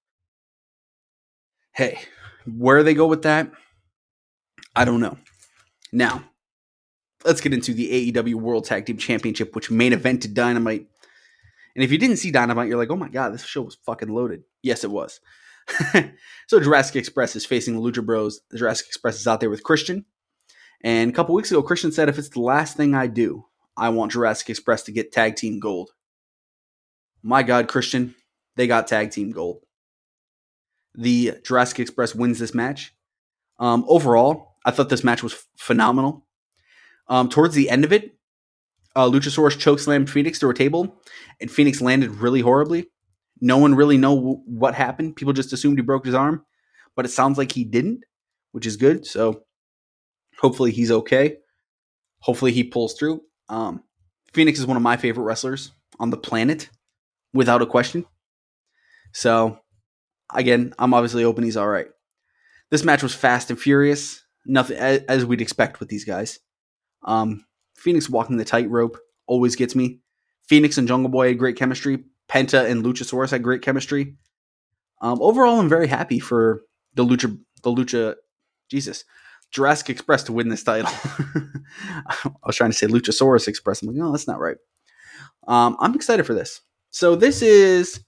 hey, 1.72 1.98
where 2.46 2.82
they 2.82 2.94
go 2.94 3.06
with 3.06 3.22
that, 3.22 3.50
I 4.76 4.84
don't 4.84 5.00
know. 5.00 5.16
Now, 5.92 6.24
let's 7.28 7.42
get 7.42 7.52
into 7.52 7.74
the 7.74 8.10
AEW 8.10 8.36
World 8.36 8.64
Tag 8.64 8.86
Team 8.86 8.96
Championship, 8.96 9.54
which 9.54 9.70
main 9.70 9.92
evented 9.92 10.32
Dynamite. 10.32 10.86
And 11.74 11.84
if 11.84 11.92
you 11.92 11.98
didn't 11.98 12.16
see 12.16 12.30
Dynamite, 12.30 12.68
you're 12.68 12.78
like, 12.78 12.90
oh 12.90 12.96
my 12.96 13.10
god, 13.10 13.34
this 13.34 13.44
show 13.44 13.62
was 13.62 13.76
fucking 13.84 14.08
loaded. 14.08 14.44
Yes, 14.62 14.82
it 14.82 14.90
was. 14.90 15.20
so 16.48 16.58
Jurassic 16.58 16.96
Express 16.96 17.36
is 17.36 17.44
facing 17.44 17.74
the 17.74 17.80
Lucha 17.80 18.04
Bros. 18.04 18.40
The 18.50 18.56
Jurassic 18.56 18.86
Express 18.86 19.20
is 19.20 19.28
out 19.28 19.40
there 19.40 19.50
with 19.50 19.62
Christian. 19.62 20.06
And 20.82 21.10
a 21.10 21.14
couple 21.14 21.34
weeks 21.34 21.50
ago, 21.50 21.62
Christian 21.62 21.92
said, 21.92 22.08
if 22.08 22.18
it's 22.18 22.30
the 22.30 22.40
last 22.40 22.76
thing 22.76 22.94
I 22.94 23.06
do, 23.06 23.44
I 23.76 23.90
want 23.90 24.12
Jurassic 24.12 24.48
Express 24.48 24.82
to 24.84 24.92
get 24.92 25.12
tag 25.12 25.36
team 25.36 25.60
gold. 25.60 25.90
My 27.22 27.42
God, 27.42 27.68
Christian, 27.68 28.14
they 28.56 28.66
got 28.66 28.86
tag 28.86 29.10
team 29.10 29.32
gold. 29.32 29.60
The 30.94 31.34
Jurassic 31.44 31.80
Express 31.80 32.14
wins 32.14 32.38
this 32.38 32.54
match. 32.54 32.94
Um, 33.58 33.84
overall, 33.86 34.54
I 34.64 34.70
thought 34.70 34.88
this 34.88 35.04
match 35.04 35.22
was 35.22 35.44
phenomenal. 35.56 36.24
Um, 37.08 37.28
towards 37.28 37.54
the 37.54 37.70
end 37.70 37.84
of 37.84 37.92
it, 37.92 38.16
uh, 38.94 39.08
Luchasaurus 39.08 39.56
chokeslammed 39.56 40.08
Phoenix 40.08 40.38
through 40.38 40.50
a 40.50 40.54
table, 40.54 41.00
and 41.40 41.50
Phoenix 41.50 41.80
landed 41.80 42.10
really 42.10 42.40
horribly. 42.40 42.88
No 43.40 43.58
one 43.58 43.74
really 43.74 43.96
know 43.96 44.16
w- 44.16 44.42
what 44.46 44.74
happened. 44.74 45.16
People 45.16 45.32
just 45.32 45.52
assumed 45.52 45.78
he 45.78 45.82
broke 45.82 46.04
his 46.04 46.14
arm, 46.14 46.44
but 46.96 47.04
it 47.04 47.10
sounds 47.10 47.38
like 47.38 47.52
he 47.52 47.64
didn't, 47.64 48.04
which 48.52 48.66
is 48.66 48.76
good. 48.76 49.06
So 49.06 49.42
hopefully 50.40 50.72
he's 50.72 50.90
okay. 50.90 51.36
Hopefully 52.20 52.52
he 52.52 52.64
pulls 52.64 52.94
through. 52.94 53.20
Um, 53.48 53.84
Phoenix 54.32 54.58
is 54.58 54.66
one 54.66 54.76
of 54.76 54.82
my 54.82 54.96
favorite 54.96 55.24
wrestlers 55.24 55.70
on 56.00 56.10
the 56.10 56.16
planet, 56.16 56.68
without 57.32 57.62
a 57.62 57.66
question. 57.66 58.04
So 59.12 59.58
again, 60.34 60.74
I'm 60.78 60.94
obviously 60.94 61.22
hoping 61.22 61.44
he's 61.44 61.56
all 61.56 61.68
right. 61.68 61.86
This 62.70 62.84
match 62.84 63.02
was 63.02 63.14
fast 63.14 63.50
and 63.50 63.58
furious, 63.58 64.22
nothing 64.44 64.76
as 64.76 65.24
we'd 65.24 65.40
expect 65.40 65.80
with 65.80 65.88
these 65.88 66.04
guys. 66.04 66.38
Um, 67.04 67.44
Phoenix 67.76 68.08
walking 68.08 68.36
the 68.36 68.44
tightrope 68.44 68.98
always 69.26 69.56
gets 69.56 69.74
me. 69.74 70.00
Phoenix 70.48 70.78
and 70.78 70.88
Jungle 70.88 71.10
Boy 71.10 71.28
had 71.28 71.38
great 71.38 71.56
chemistry. 71.56 72.04
Penta 72.28 72.68
and 72.68 72.84
Luchasaurus 72.84 73.30
had 73.30 73.42
great 73.42 73.62
chemistry. 73.62 74.16
Um, 75.00 75.20
overall, 75.22 75.60
I'm 75.60 75.68
very 75.68 75.86
happy 75.86 76.18
for 76.18 76.62
the 76.94 77.04
Lucha, 77.04 77.38
the 77.62 77.70
Lucha, 77.70 78.16
Jesus, 78.70 79.04
Jurassic 79.52 79.90
Express 79.90 80.24
to 80.24 80.32
win 80.32 80.48
this 80.48 80.64
title. 80.64 80.90
I 82.06 82.30
was 82.44 82.56
trying 82.56 82.70
to 82.70 82.76
say 82.76 82.86
Luchasaurus 82.86 83.48
Express. 83.48 83.82
I'm 83.82 83.88
like, 83.88 83.96
no, 83.96 84.10
that's 84.10 84.26
not 84.26 84.40
right. 84.40 84.56
Um, 85.46 85.76
I'm 85.80 85.94
excited 85.94 86.26
for 86.26 86.34
this. 86.34 86.60
So 86.90 87.14
this 87.14 87.42
is 87.42 88.00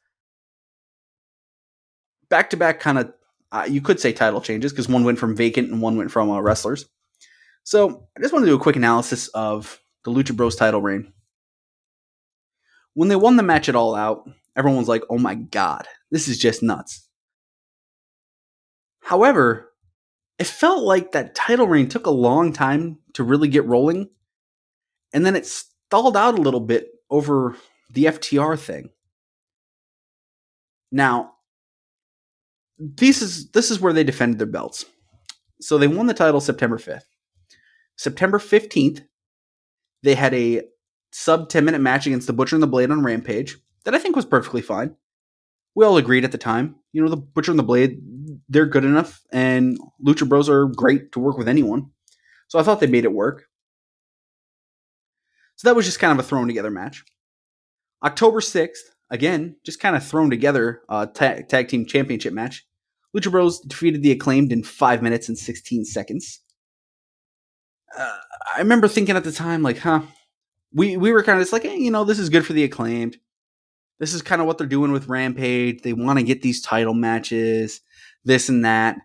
back 2.29 2.51
to 2.51 2.57
back 2.57 2.81
kind 2.81 2.99
of. 2.99 3.13
Uh, 3.53 3.67
you 3.69 3.81
could 3.81 3.99
say 3.99 4.13
title 4.13 4.41
changes 4.41 4.73
because 4.73 4.89
one 4.89 5.03
went 5.03 5.19
from 5.19 5.35
vacant 5.35 5.71
and 5.71 5.83
one 5.83 5.97
went 5.97 6.11
from 6.11 6.31
uh, 6.31 6.41
wrestlers. 6.41 6.87
So 7.65 8.09
I 8.17 8.21
just 8.21 8.33
want 8.33 8.45
to 8.45 8.51
do 8.51 8.57
a 8.57 8.61
quick 8.61 8.77
analysis 8.77 9.29
of 9.29 9.81
the 10.05 10.11
Lucha 10.11 10.35
Bros 10.35 10.57
title 10.57 10.81
reign. 10.81 11.13
When 12.95 13.09
they 13.09 13.17
won 13.17 13.37
the 13.37 13.43
match 13.43 13.69
at 13.69 13.77
All 13.77 13.95
Out, 13.95 14.29
everyone 14.57 14.79
was 14.79 14.89
like, 14.89 15.03
oh 15.11 15.19
my 15.19 15.35
god, 15.35 15.87
this 16.11 16.29
is 16.29 16.39
just 16.39 16.63
nuts. 16.63 17.09
However, 19.01 19.73
it 20.39 20.47
felt 20.47 20.83
like 20.83 21.13
that 21.13 21.35
title 21.35 21.67
reign 21.67 21.89
took 21.89 22.07
a 22.07 22.11
long 22.11 22.53
time 22.53 22.99
to 23.15 23.23
really 23.23 23.49
get 23.49 23.67
rolling, 23.67 24.09
and 25.13 25.25
then 25.25 25.37
it 25.37 25.47
stalled 25.47 26.17
out 26.17 26.39
a 26.39 26.43
little 26.43 26.61
bit 26.61 26.89
over 27.11 27.57
the 27.91 28.05
FTR 28.05 28.59
thing. 28.59 28.91
Now, 30.93 31.33
this 32.79 33.21
is 33.23 33.51
this 33.51 33.71
is 33.71 33.81
where 33.81 33.93
they 33.93 34.05
defended 34.05 34.39
their 34.39 34.47
belts. 34.47 34.87
So 35.61 35.77
they 35.77 35.89
won 35.89 36.07
the 36.07 36.15
title 36.15 36.41
September 36.41 36.79
5th. 36.79 37.03
September 38.01 38.39
15th, 38.39 39.03
they 40.03 40.15
had 40.15 40.33
a 40.33 40.63
sub 41.13 41.51
10 41.51 41.67
minute 41.67 41.83
match 41.83 42.07
against 42.07 42.27
the 42.27 42.33
Butcher 42.33 42.57
and 42.57 42.63
the 42.63 42.67
Blade 42.67 42.91
on 42.91 43.03
Rampage 43.03 43.59
that 43.85 43.95
I 43.95 43.99
think 43.99 44.17
was 44.17 44.25
perfectly 44.25 44.63
fine. 44.63 44.97
We 45.75 45.85
all 45.85 45.99
agreed 45.99 46.25
at 46.25 46.33
the 46.33 46.39
time. 46.39 46.77
You 46.95 47.03
know, 47.03 47.11
the 47.11 47.19
Butcher 47.19 47.53
and 47.53 47.59
the 47.59 47.63
Blade, 47.63 48.01
they're 48.49 48.65
good 48.65 48.87
enough, 48.87 49.21
and 49.31 49.79
Lucha 50.03 50.27
Bros 50.27 50.49
are 50.49 50.65
great 50.65 51.13
to 51.13 51.21
work 51.21 51.37
with 51.37 51.47
anyone. 51.47 51.91
So 52.49 52.59
I 52.59 52.63
thought 52.63 52.81
they 52.81 52.87
made 52.87 53.05
it 53.05 53.13
work. 53.13 53.45
So 55.57 55.69
that 55.69 55.77
was 55.77 55.85
just 55.85 56.01
kind 56.01 56.19
of 56.19 56.25
a 56.25 56.27
thrown 56.27 56.47
together 56.47 56.71
match. 56.71 57.05
October 58.03 58.41
6th, 58.41 58.79
again, 59.11 59.57
just 59.63 59.79
kind 59.79 59.95
of 59.95 60.03
thrown 60.03 60.31
together 60.31 60.81
uh, 60.89 61.07
a 61.07 61.13
tag, 61.13 61.49
tag 61.51 61.69
team 61.69 61.85
championship 61.85 62.33
match. 62.33 62.67
Lucha 63.15 63.31
Bros 63.31 63.61
defeated 63.61 64.03
the 64.03 64.13
acclaimed 64.13 64.53
in 64.53 64.65
5 64.65 65.03
minutes 65.03 65.29
and 65.29 65.37
16 65.37 65.85
seconds 65.85 66.41
uh, 67.97 68.19
I 68.55 68.59
remember 68.59 68.89
thinking 68.89 69.17
at 69.17 69.25
the 69.25 69.33
time, 69.33 69.63
like, 69.63 69.79
huh, 69.79 70.03
we 70.73 70.97
we 70.97 71.13
were 71.13 71.23
kind 71.23 71.39
of 71.39 71.43
just 71.43 71.53
like, 71.53 71.63
hey, 71.63 71.77
you 71.77 71.91
know, 71.91 72.05
this 72.05 72.19
is 72.19 72.29
good 72.29 72.47
for 72.47 72.53
the 72.53 72.65
acclaimed. 72.65 73.17
This 73.99 74.15
is 74.15 74.23
kind 74.23 74.41
of 74.41 74.47
what 74.47 74.59
they're 74.59 74.67
doing 74.67 74.93
with 74.93 75.09
Rampage. 75.09 75.83
They 75.83 75.93
want 75.93 76.19
to 76.19 76.25
get 76.25 76.43
these 76.43 76.63
title 76.63 76.95
matches, 76.95 77.81
this 78.25 78.49
and 78.49 78.65
that, 78.65 78.97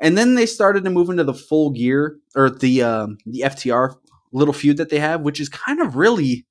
and 0.00 0.18
then 0.18 0.34
they 0.34 0.46
started 0.46 0.84
to 0.84 0.90
move 0.90 1.08
into 1.08 1.24
the 1.24 1.34
full 1.34 1.70
gear 1.70 2.18
or 2.34 2.50
the 2.50 2.82
um, 2.82 3.18
the 3.26 3.42
FTR 3.42 3.94
little 4.32 4.54
feud 4.54 4.78
that 4.78 4.90
they 4.90 4.98
have, 4.98 5.20
which 5.20 5.40
is 5.40 5.48
kind 5.48 5.80
of 5.80 5.96
really. 5.96 6.46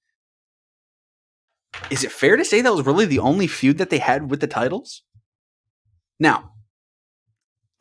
Is 1.89 2.03
it 2.03 2.11
fair 2.11 2.37
to 2.37 2.45
say 2.45 2.61
that 2.61 2.73
was 2.73 2.85
really 2.85 3.05
the 3.05 3.19
only 3.19 3.47
feud 3.47 3.79
that 3.79 3.89
they 3.89 3.97
had 3.97 4.29
with 4.29 4.41
the 4.41 4.47
titles? 4.47 5.01
Now, 6.19 6.52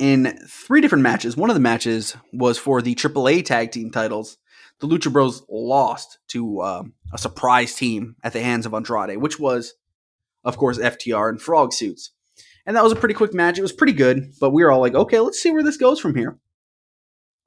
in 0.03 0.37
three 0.49 0.81
different 0.81 1.05
matches, 1.05 1.37
one 1.37 1.49
of 1.49 1.55
the 1.55 1.61
matches 1.61 2.17
was 2.33 2.59
for 2.59 2.83
the 2.83 2.97
AAA 2.97 3.45
tag 3.45 3.71
team 3.71 3.89
titles. 3.89 4.37
The 4.81 4.89
Lucha 4.89 5.13
Bros 5.13 5.45
lost 5.49 6.19
to 6.31 6.61
uh, 6.61 6.83
a 7.13 7.19
surprise 7.19 7.77
team 7.77 8.17
at 8.25 8.33
the 8.33 8.43
hands 8.43 8.67
of 8.67 8.75
Andrade, 8.75 9.19
which 9.19 9.39
was, 9.39 9.75
of 10.43 10.57
course, 10.57 10.77
FTR 10.77 11.29
and 11.29 11.41
Frog 11.41 11.73
Suits. 11.73 12.11
And 12.67 12.77
that 12.77 12.83
was 12.83 12.91
a 12.91 12.97
pretty 12.97 13.15
quick 13.15 13.33
match. 13.33 13.59
It 13.59 13.63
was 13.63 13.73
pretty 13.73 13.93
good, 13.93 14.33
but 14.41 14.51
we 14.51 14.65
were 14.65 14.73
all 14.73 14.81
like, 14.81 14.97
okay, 14.97 15.21
let's 15.21 15.41
see 15.41 15.53
where 15.53 15.63
this 15.63 15.77
goes 15.77 16.01
from 16.01 16.17
here. 16.17 16.37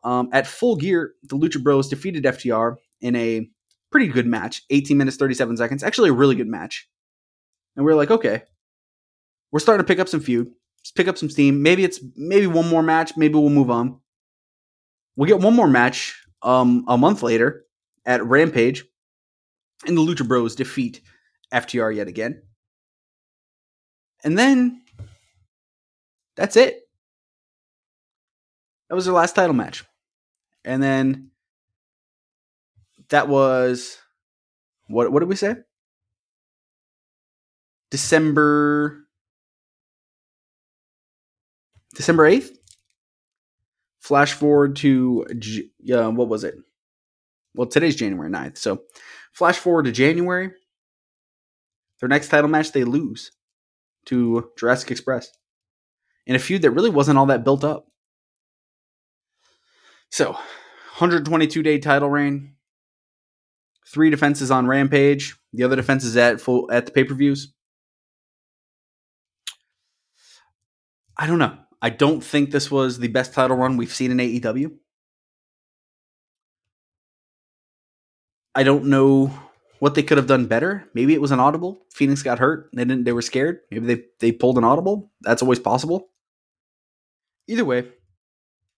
Um, 0.06 0.30
at 0.32 0.48
full 0.48 0.78
gear, 0.78 1.12
the 1.24 1.36
Lucha 1.36 1.62
Bros 1.62 1.90
defeated 1.90 2.24
FTR 2.24 2.78
in 3.02 3.18
a 3.18 3.50
pretty 3.92 4.08
good 4.08 4.28
match 4.28 4.62
18 4.70 4.96
minutes, 4.96 5.18
37 5.18 5.58
seconds. 5.58 5.84
Actually, 5.84 6.12
a 6.12 6.14
really 6.14 6.36
good 6.36 6.48
match. 6.48 6.88
And 7.76 7.86
we 7.86 7.92
are 7.92 7.96
like, 7.96 8.12
okay, 8.12 8.44
we're 9.52 9.60
starting 9.60 9.86
to 9.86 9.88
pick 9.88 10.00
up 10.00 10.08
some 10.08 10.22
feud, 10.22 10.48
Pick 10.92 11.08
up 11.08 11.18
some 11.18 11.30
steam. 11.30 11.62
Maybe 11.62 11.84
it's 11.84 12.00
maybe 12.16 12.48
one 12.48 12.70
more 12.70 12.84
match. 12.84 13.18
Maybe 13.18 13.34
we'll 13.34 13.50
move 13.50 13.72
on. 13.72 14.00
We'll 15.16 15.28
get 15.28 15.40
one 15.40 15.56
more 15.56 15.68
match 15.68 16.22
um, 16.42 16.86
a 16.88 16.98
month 16.98 17.24
later 17.24 17.66
at 18.06 18.26
Rampage, 18.26 18.86
and 19.88 19.98
the 19.98 20.02
Lucha 20.02 20.28
Bros 20.28 20.56
defeat 20.56 21.02
FTR 21.54 21.96
yet 21.96 22.08
again. 22.08 22.42
And 24.24 24.38
then 24.38 24.82
that's 26.36 26.56
it. 26.56 26.82
That 28.90 28.96
was 28.96 29.06
their 29.06 29.14
last 29.14 29.36
title 29.36 29.54
match. 29.54 29.84
And 30.64 30.82
then 30.82 31.32
that 33.10 33.28
was 33.28 33.98
what 34.88 35.12
what 35.12 35.20
did 35.20 35.30
we 35.30 35.36
say? 35.36 35.56
December 37.92 39.05
December 41.96 42.30
8th? 42.30 42.50
Flash 44.00 44.34
forward 44.34 44.76
to 44.78 45.26
uh, 45.92 46.12
what 46.12 46.28
was 46.28 46.44
it? 46.44 46.56
Well, 47.56 47.68
today's 47.68 47.96
January 47.96 48.30
9th. 48.30 48.58
So, 48.58 48.84
flash 49.34 49.58
forward 49.58 49.86
to 49.86 49.92
January. 49.92 50.52
Their 52.00 52.10
next 52.10 52.28
title 52.28 52.50
match 52.50 52.72
they 52.72 52.84
lose 52.84 53.32
to 54.08 54.52
Jurassic 54.60 54.92
Express 54.92 55.32
in 56.28 56.36
a 56.36 56.40
feud 56.40 56.62
that 56.62 56.72
really 56.72 56.90
wasn't 56.90 57.18
all 57.18 57.26
that 57.28 57.44
built 57.44 57.64
up. 57.64 57.88
So, 60.12 60.34
122 60.34 61.64
day 61.64 61.80
title 61.80 62.10
reign, 62.10 62.56
three 63.88 64.10
defenses 64.10 64.52
on 64.52 64.68
Rampage, 64.68 65.36
the 65.54 65.64
other 65.64 65.76
defenses 65.76 66.16
at 66.18 66.42
full 66.42 66.70
at 66.72 66.86
the 66.86 66.92
pay 66.92 67.06
per 67.06 67.16
views. 67.16 67.54
I 71.18 71.28
don't 71.28 71.40
know. 71.40 71.58
I 71.86 71.90
don't 71.90 72.24
think 72.24 72.50
this 72.50 72.72
was 72.72 72.98
the 72.98 73.10
best 73.10 73.32
title 73.32 73.58
run 73.58 73.78
we've 73.78 73.94
seen 73.94 74.10
in 74.10 74.18
AEW. 74.18 74.72
I 78.56 78.64
don't 78.64 78.86
know 78.86 79.32
what 79.78 79.94
they 79.94 80.02
could 80.02 80.18
have 80.18 80.26
done 80.26 80.48
better. 80.48 80.90
Maybe 80.96 81.14
it 81.14 81.22
was 81.22 81.30
an 81.30 81.40
audible. 81.40 81.86
Phoenix 81.92 82.24
got 82.24 82.40
hurt. 82.40 82.72
They 82.74 82.86
didn't. 82.86 83.04
They 83.04 83.12
were 83.12 83.22
scared. 83.22 83.60
Maybe 83.70 83.86
they 83.86 84.04
they 84.20 84.32
pulled 84.32 84.58
an 84.58 84.64
audible. 84.64 85.12
That's 85.22 85.44
always 85.44 85.60
possible. 85.60 86.10
Either 87.48 87.64
way, 87.64 87.88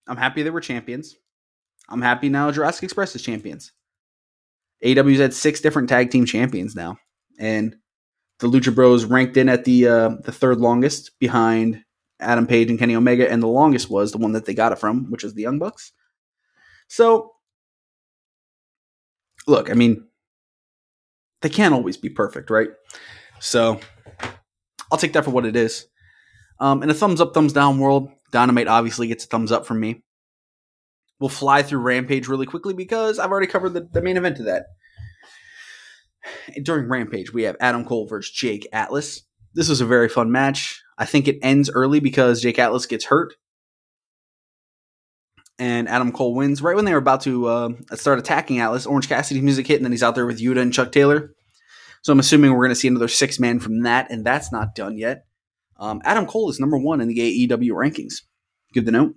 I'm 0.05 0.17
happy 0.17 0.43
they 0.43 0.49
were 0.49 0.59
champions. 0.59 1.15
I'm 1.87 2.01
happy 2.01 2.27
now 2.27 2.51
Jurassic 2.51 2.83
Express 2.83 3.15
is 3.15 3.21
champions. 3.21 3.71
AW's 4.83 5.19
had 5.19 5.33
six 5.33 5.61
different 5.61 5.87
tag 5.87 6.11
team 6.11 6.25
champions 6.25 6.75
now, 6.75 6.97
and 7.39 7.73
the 8.39 8.47
Lucha 8.49 8.75
Bros 8.75 9.05
ranked 9.05 9.37
in 9.37 9.47
at 9.47 9.63
the 9.63 9.87
uh, 9.87 10.09
the 10.25 10.33
third 10.33 10.57
longest 10.57 11.17
behind 11.21 11.85
Adam 12.19 12.47
Page 12.47 12.69
and 12.69 12.79
Kenny 12.79 12.95
Omega, 12.95 13.29
and 13.29 13.41
the 13.41 13.47
longest 13.47 13.89
was 13.89 14.11
the 14.11 14.17
one 14.17 14.31
that 14.33 14.45
they 14.45 14.53
got 14.53 14.71
it 14.71 14.79
from, 14.79 15.11
which 15.11 15.23
was 15.23 15.33
the 15.33 15.43
Young 15.43 15.59
Bucks. 15.59 15.91
So, 16.87 17.33
look, 19.45 19.69
I 19.69 19.73
mean, 19.73 20.07
they 21.41 21.49
can't 21.49 21.73
always 21.73 21.97
be 21.97 22.09
perfect, 22.09 22.49
right? 22.49 22.69
So, 23.39 23.79
I'll 24.91 24.97
take 24.97 25.13
that 25.13 25.25
for 25.25 25.31
what 25.31 25.45
it 25.45 25.55
is. 25.55 25.87
Um, 26.59 26.81
in 26.81 26.89
a 26.89 26.93
thumbs 26.93 27.21
up, 27.21 27.33
thumbs 27.33 27.53
down 27.53 27.79
world, 27.79 28.09
Dynamite 28.31 28.67
obviously 28.67 29.07
gets 29.07 29.25
a 29.25 29.27
thumbs 29.27 29.51
up 29.51 29.65
from 29.65 29.79
me. 29.79 30.03
We'll 31.19 31.29
fly 31.29 31.63
through 31.63 31.79
Rampage 31.79 32.27
really 32.27 32.45
quickly 32.45 32.73
because 32.73 33.19
I've 33.19 33.31
already 33.31 33.47
covered 33.47 33.73
the, 33.73 33.87
the 33.91 34.01
main 34.01 34.17
event 34.17 34.39
of 34.39 34.45
that. 34.45 34.65
During 36.61 36.89
Rampage, 36.89 37.33
we 37.33 37.43
have 37.43 37.55
Adam 37.59 37.85
Cole 37.85 38.07
versus 38.07 38.31
Jake 38.31 38.67
Atlas. 38.73 39.23
This 39.53 39.69
was 39.69 39.81
a 39.81 39.85
very 39.85 40.09
fun 40.09 40.31
match. 40.31 40.81
I 40.97 41.05
think 41.05 41.27
it 41.27 41.39
ends 41.41 41.69
early 41.69 41.99
because 41.99 42.41
Jake 42.41 42.59
Atlas 42.59 42.85
gets 42.85 43.05
hurt. 43.05 43.35
And 45.59 45.87
Adam 45.89 46.11
Cole 46.11 46.35
wins 46.35 46.61
right 46.61 46.75
when 46.75 46.85
they 46.85 46.91
were 46.91 46.99
about 46.99 47.21
to 47.21 47.47
uh, 47.47 47.69
start 47.95 48.19
attacking 48.19 48.59
Atlas. 48.59 48.85
Orange 48.85 49.09
Cassidy's 49.09 49.43
music 49.43 49.65
hit, 49.65 49.77
and 49.77 49.85
then 49.85 49.91
he's 49.91 50.03
out 50.03 50.13
there 50.13 50.27
with 50.27 50.39
Yuta 50.39 50.61
and 50.61 50.73
Chuck 50.73 50.91
Taylor. 50.91 51.33
So 52.03 52.13
I'm 52.13 52.19
assuming 52.19 52.51
we're 52.51 52.65
going 52.65 52.69
to 52.69 52.75
see 52.75 52.87
another 52.87 53.07
six 53.07 53.39
man 53.39 53.59
from 53.59 53.81
that, 53.81 54.11
and 54.11 54.23
that's 54.23 54.51
not 54.51 54.75
done 54.75 54.97
yet. 54.97 55.25
Um, 55.79 56.01
Adam 56.03 56.25
Cole 56.25 56.49
is 56.49 56.59
number 56.59 56.77
one 56.77 57.01
in 57.01 57.07
the 57.07 57.47
AEW 57.47 57.71
rankings. 57.71 58.21
Good 58.73 58.85
to 58.85 58.91
know. 58.91 59.13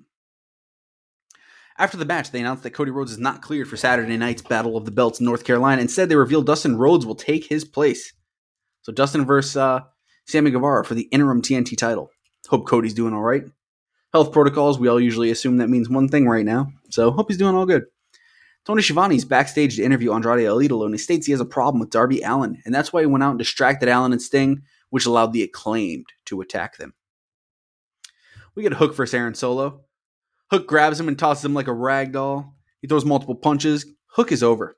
After 1.78 1.96
the 1.96 2.04
match, 2.04 2.30
they 2.30 2.40
announced 2.40 2.62
that 2.62 2.72
Cody 2.72 2.90
Rhodes 2.90 3.12
is 3.12 3.18
not 3.18 3.40
cleared 3.40 3.68
for 3.68 3.76
Saturday 3.76 4.18
night's 4.18 4.42
Battle 4.42 4.76
of 4.76 4.84
the 4.84 4.90
Belts 4.90 5.18
in 5.18 5.26
North 5.26 5.44
Carolina. 5.44 5.80
Instead, 5.80 6.08
they 6.08 6.16
revealed 6.16 6.46
Dustin 6.46 6.76
Rhodes 6.76 7.06
will 7.06 7.14
take 7.14 7.46
his 7.46 7.64
place. 7.64 8.12
So 8.82 8.92
Dustin 8.92 9.24
versus 9.24 9.56
uh, 9.56 9.80
Sammy 10.26 10.50
Guevara 10.50 10.84
for 10.84 10.94
the 10.94 11.08
interim 11.10 11.42
TNT 11.42 11.76
title. 11.76 12.10
Hope 12.48 12.66
Cody's 12.66 12.94
doing 12.94 13.14
all 13.14 13.22
right. 13.22 13.44
Health 14.12 14.32
protocols, 14.32 14.78
we 14.78 14.88
all 14.88 15.00
usually 15.00 15.30
assume 15.30 15.58
that 15.58 15.68
means 15.68 15.88
one 15.88 16.08
thing 16.08 16.26
right 16.26 16.44
now. 16.44 16.68
So 16.90 17.10
hope 17.10 17.28
he's 17.28 17.38
doing 17.38 17.54
all 17.54 17.66
good. 17.66 17.84
Tony 18.64 18.82
Schiavone's 18.82 19.24
backstage 19.24 19.76
to 19.76 19.82
interview 19.82 20.12
Andrade 20.12 20.46
El 20.46 20.58
Idolo, 20.58 20.84
and 20.84 20.94
he 20.94 20.98
states 20.98 21.26
he 21.26 21.32
has 21.32 21.40
a 21.40 21.46
problem 21.46 21.80
with 21.80 21.90
Darby 21.90 22.20
Allin, 22.22 22.60
and 22.64 22.74
that's 22.74 22.92
why 22.92 23.00
he 23.00 23.06
went 23.06 23.24
out 23.24 23.30
and 23.30 23.38
distracted 23.38 23.88
Allin 23.88 24.12
and 24.12 24.20
Sting, 24.20 24.62
which 24.90 25.06
allowed 25.06 25.32
the 25.32 25.42
acclaimed 25.42 26.06
to 26.26 26.40
attack 26.40 26.76
them. 26.76 26.94
We 28.54 28.62
get 28.62 28.72
a 28.72 28.76
Hook 28.76 28.94
versus 28.94 29.14
Aaron 29.14 29.34
Solo. 29.34 29.84
Hook 30.50 30.66
grabs 30.66 31.00
him 31.00 31.08
and 31.08 31.18
tosses 31.18 31.44
him 31.44 31.54
like 31.54 31.68
a 31.68 31.72
rag 31.72 32.12
doll. 32.12 32.54
He 32.82 32.88
throws 32.88 33.04
multiple 33.04 33.36
punches. 33.36 33.86
Hook 34.06 34.32
is 34.32 34.42
over. 34.42 34.76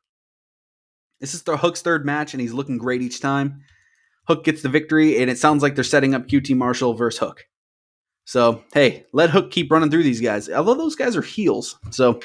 This 1.20 1.34
is 1.34 1.42
the 1.42 1.56
Hook's 1.56 1.82
third 1.82 2.04
match, 2.04 2.34
and 2.34 2.40
he's 2.40 2.52
looking 2.52 2.78
great 2.78 3.02
each 3.02 3.20
time. 3.20 3.62
Hook 4.28 4.44
gets 4.44 4.62
the 4.62 4.68
victory, 4.68 5.20
and 5.20 5.30
it 5.30 5.38
sounds 5.38 5.62
like 5.62 5.74
they're 5.74 5.84
setting 5.84 6.14
up 6.14 6.28
QT 6.28 6.56
Marshall 6.56 6.94
versus 6.94 7.18
Hook. 7.18 7.44
So, 8.24 8.62
hey, 8.72 9.04
let 9.12 9.30
Hook 9.30 9.50
keep 9.50 9.70
running 9.70 9.90
through 9.90 10.04
these 10.04 10.20
guys. 10.20 10.48
Although 10.48 10.74
those 10.74 10.94
guys 10.94 11.16
are 11.16 11.22
heels, 11.22 11.76
so 11.90 12.20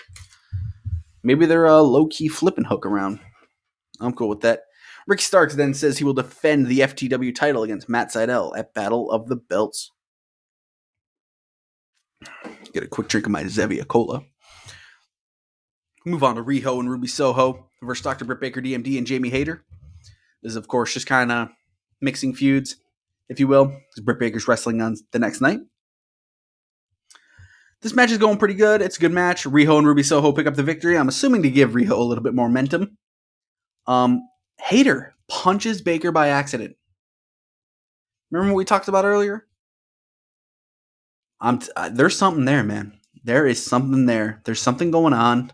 maybe 1.24 1.46
they're 1.46 1.68
uh, 1.68 1.80
low 1.82 2.08
key 2.08 2.28
flipping 2.28 2.66
Hook 2.66 2.86
around. 2.86 3.20
I'm 4.00 4.14
cool 4.14 4.30
with 4.30 4.42
that. 4.42 4.62
Rick 5.08 5.22
Starks 5.22 5.56
then 5.56 5.74
says 5.74 5.98
he 5.98 6.04
will 6.04 6.14
defend 6.14 6.68
the 6.68 6.80
FTW 6.80 7.34
title 7.34 7.64
against 7.64 7.90
Matt 7.90 8.10
Sydal 8.10 8.58
at 8.58 8.74
Battle 8.74 9.10
of 9.10 9.28
the 9.28 9.38
Belts. 9.38 9.92
Get 12.74 12.84
a 12.84 12.88
quick 12.88 13.08
drink 13.08 13.26
of 13.26 13.32
my 13.32 13.44
Zevia 13.46 13.88
Cola. 13.88 14.24
Move 16.06 16.24
on 16.24 16.36
to 16.36 16.44
Riho 16.44 16.80
and 16.80 16.90
Ruby 16.90 17.08
Soho 17.08 17.70
versus 17.82 18.04
Dr. 18.04 18.26
Britt 18.26 18.42
Baker, 18.42 18.62
DMD, 18.62 18.98
and 18.98 19.08
Jamie 19.08 19.30
Hayter. 19.30 19.64
This 20.44 20.52
is, 20.52 20.56
of 20.56 20.68
course, 20.68 20.94
just 20.94 21.08
kind 21.08 21.32
of 21.32 21.50
mixing 22.02 22.34
feuds, 22.34 22.76
if 23.30 23.40
you 23.40 23.48
will, 23.48 23.76
Britt 24.04 24.20
Baker's 24.20 24.48
wrestling 24.48 24.82
on 24.82 24.96
the 25.12 25.20
next 25.20 25.42
night. 25.42 25.60
This 27.82 27.94
match 27.94 28.12
is 28.12 28.18
going 28.18 28.38
pretty 28.38 28.56
good. 28.56 28.82
It's 28.82 28.98
a 28.98 29.00
good 29.00 29.12
match. 29.12 29.44
Riho 29.44 29.78
and 29.78 29.88
Ruby 29.88 30.04
Soho 30.04 30.32
pick 30.32 30.48
up 30.48 30.56
the 30.56 30.64
victory. 30.64 30.98
I'm 30.98 31.10
assuming 31.10 31.44
to 31.44 31.50
give 31.50 31.72
Riho 31.72 31.92
a 31.92 32.04
little 32.04 32.24
bit 32.24 32.34
more 32.34 32.48
momentum. 32.48 32.98
Um, 33.86 34.28
Hayter 34.60 35.16
punches 35.30 35.82
Baker 35.82 36.12
by 36.12 36.30
accident. 36.30 36.76
Remember 38.32 38.54
what 38.54 38.58
we 38.58 38.66
talked 38.66 38.88
about 38.88 39.06
earlier? 39.06 39.46
I'm 41.40 41.60
t- 41.60 41.72
uh, 41.76 41.90
there's 41.90 42.18
something 42.18 42.46
there, 42.46 42.64
man. 42.64 43.00
There 43.24 43.46
is 43.46 43.64
something 43.64 44.06
there. 44.06 44.42
There's 44.46 44.62
something 44.62 44.90
going 44.90 45.14
on. 45.14 45.52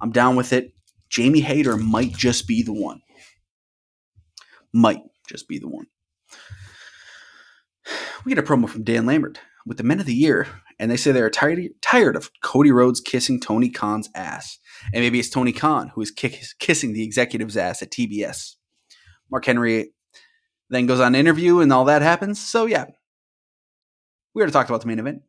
I'm 0.00 0.10
down 0.10 0.34
with 0.34 0.52
it. 0.52 0.72
Jamie 1.08 1.40
Hayter 1.40 1.76
might 1.76 2.12
just 2.12 2.48
be 2.48 2.62
the 2.62 2.72
one. 2.72 3.02
Might 4.72 5.02
just 5.30 5.48
be 5.48 5.58
the 5.58 5.68
one. 5.68 5.86
We 8.24 8.34
get 8.34 8.38
a 8.38 8.46
promo 8.46 8.68
from 8.68 8.84
Dan 8.84 9.06
Lambert 9.06 9.40
with 9.64 9.78
the 9.78 9.84
Men 9.84 9.98
of 9.98 10.04
the 10.04 10.14
Year, 10.14 10.46
and 10.78 10.90
they 10.90 10.98
say 10.98 11.10
they're 11.10 11.30
tired 11.30 11.58
tired 11.80 12.16
of 12.16 12.30
Cody 12.42 12.70
Rhodes 12.70 13.00
kissing 13.00 13.40
Tony 13.40 13.70
Khan's 13.70 14.10
ass, 14.14 14.58
and 14.92 15.02
maybe 15.02 15.18
it's 15.18 15.30
Tony 15.30 15.52
Khan 15.52 15.90
who 15.94 16.02
is 16.02 16.10
kick, 16.10 16.42
kissing 16.58 16.92
the 16.92 17.02
executive's 17.02 17.56
ass 17.56 17.82
at 17.82 17.90
TBS. 17.90 18.56
Mark 19.30 19.46
Henry 19.46 19.92
then 20.68 20.84
goes 20.86 21.00
on 21.00 21.14
interview, 21.14 21.60
and 21.60 21.72
all 21.72 21.86
that 21.86 22.02
happens. 22.02 22.38
So 22.38 22.66
yeah, 22.66 22.86
we 24.34 24.42
already 24.42 24.52
talked 24.52 24.68
about 24.68 24.82
the 24.82 24.88
main 24.88 24.98
event. 24.98 25.22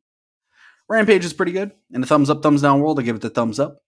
Rampage 0.89 1.23
is 1.23 1.33
pretty 1.33 1.53
good. 1.53 1.71
In 1.91 2.03
a 2.03 2.05
thumbs 2.05 2.29
up, 2.29 2.43
thumbs 2.43 2.61
down 2.61 2.81
world, 2.81 2.99
I 2.99 3.03
give 3.03 3.15
it 3.15 3.21
the 3.21 3.29
thumbs 3.29 3.59
up. 3.59 3.81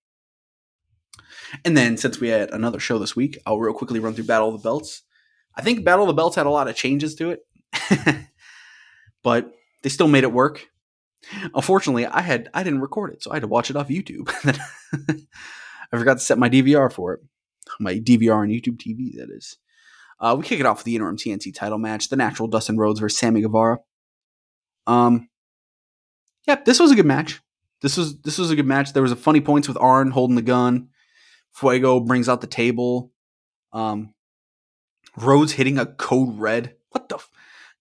And 1.66 1.76
then 1.76 1.98
since 1.98 2.20
we 2.20 2.30
had 2.30 2.52
another 2.52 2.80
show 2.80 2.98
this 2.98 3.16
week, 3.16 3.38
I'll 3.46 3.60
real 3.60 3.74
quickly 3.74 4.00
run 4.00 4.14
through 4.14 4.24
Battle 4.26 4.48
of 4.48 4.54
the 4.54 4.64
Belts. 4.64 5.04
I 5.56 5.62
think 5.62 5.86
Battle 5.86 6.04
of 6.04 6.08
the 6.08 6.14
Belts 6.14 6.36
had 6.36 6.46
a 6.46 6.52
lot 6.52 6.68
of 6.68 6.76
changes 6.76 7.16
to 7.16 7.32
it, 7.32 7.46
but 9.24 9.52
they 9.82 9.90
still 9.90 10.08
made 10.08 10.24
it 10.24 10.32
work. 10.32 10.68
Unfortunately, 11.54 12.06
I 12.06 12.22
had 12.22 12.50
I 12.54 12.64
didn't 12.64 12.82
record 12.82 13.14
it, 13.14 13.24
so 13.24 13.32
I 13.32 13.36
had 13.36 13.44
to 13.44 13.48
watch 13.48 13.70
it 13.70 13.76
off 13.76 13.88
YouTube. 13.88 14.30
I 15.94 15.98
forgot 15.98 16.16
to 16.16 16.20
set 16.20 16.38
my 16.38 16.50
DVR 16.50 16.92
for 16.92 17.14
it, 17.14 17.22
my 17.80 17.96
DVR 17.96 18.38
on 18.38 18.50
YouTube 18.50 18.78
TV. 18.78 19.16
That 19.18 19.30
is. 19.30 19.58
Uh, 20.20 20.36
we 20.38 20.44
kick 20.44 20.60
it 20.60 20.66
off 20.66 20.78
with 20.78 20.86
the 20.86 20.96
interim 20.96 21.18
TNT 21.18 21.54
title 21.54 21.78
match, 21.78 22.10
the 22.10 22.16
natural 22.16 22.48
Dustin 22.48 22.78
Rhodes 22.78 23.00
versus 23.00 23.18
Sammy 23.18 23.42
Guevara. 23.42 23.80
Um, 24.88 25.30
yeah, 26.48 26.62
this 26.66 26.80
was 26.80 26.92
a 26.92 26.96
good 26.96 27.06
match. 27.06 27.42
This 27.82 27.98
was 27.98 28.20
this 28.22 28.38
was 28.38 28.50
a 28.50 28.56
good 28.56 28.66
match. 28.66 28.94
There 28.94 29.04
was 29.04 29.12
a 29.12 29.18
funny 29.18 29.42
points 29.42 29.68
with 29.68 29.78
Arn 29.78 30.12
holding 30.12 30.36
the 30.36 30.42
gun. 30.42 30.90
Fuego 31.54 32.00
brings 32.00 32.30
out 32.30 32.42
the 32.42 32.48
table. 32.48 33.12
Um, 33.72 34.14
Rhodes 35.18 35.54
hitting 35.54 35.78
a 35.78 35.86
code 35.86 36.40
red. 36.40 36.76
What 36.90 37.10
the? 37.10 37.16
F- 37.16 37.30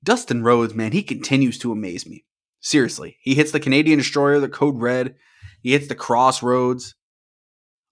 Dustin 0.05 0.43
Rhodes, 0.43 0.75
man, 0.75 0.93
he 0.93 1.03
continues 1.03 1.59
to 1.61 1.73
amaze 1.73 2.07
me. 2.07 2.25
Seriously, 2.61 3.19
he 3.21 3.35
hits 3.35 3.53
the 3.53 3.61
Canadian 3.61 3.99
Destroyer, 3.99 4.41
the 4.41 4.49
code 4.49 4.81
red. 4.81 5.15
He 5.63 5.73
hits 5.73 5.89
the 5.89 5.95
Cross 5.95 6.43
Rhodes. 6.43 6.95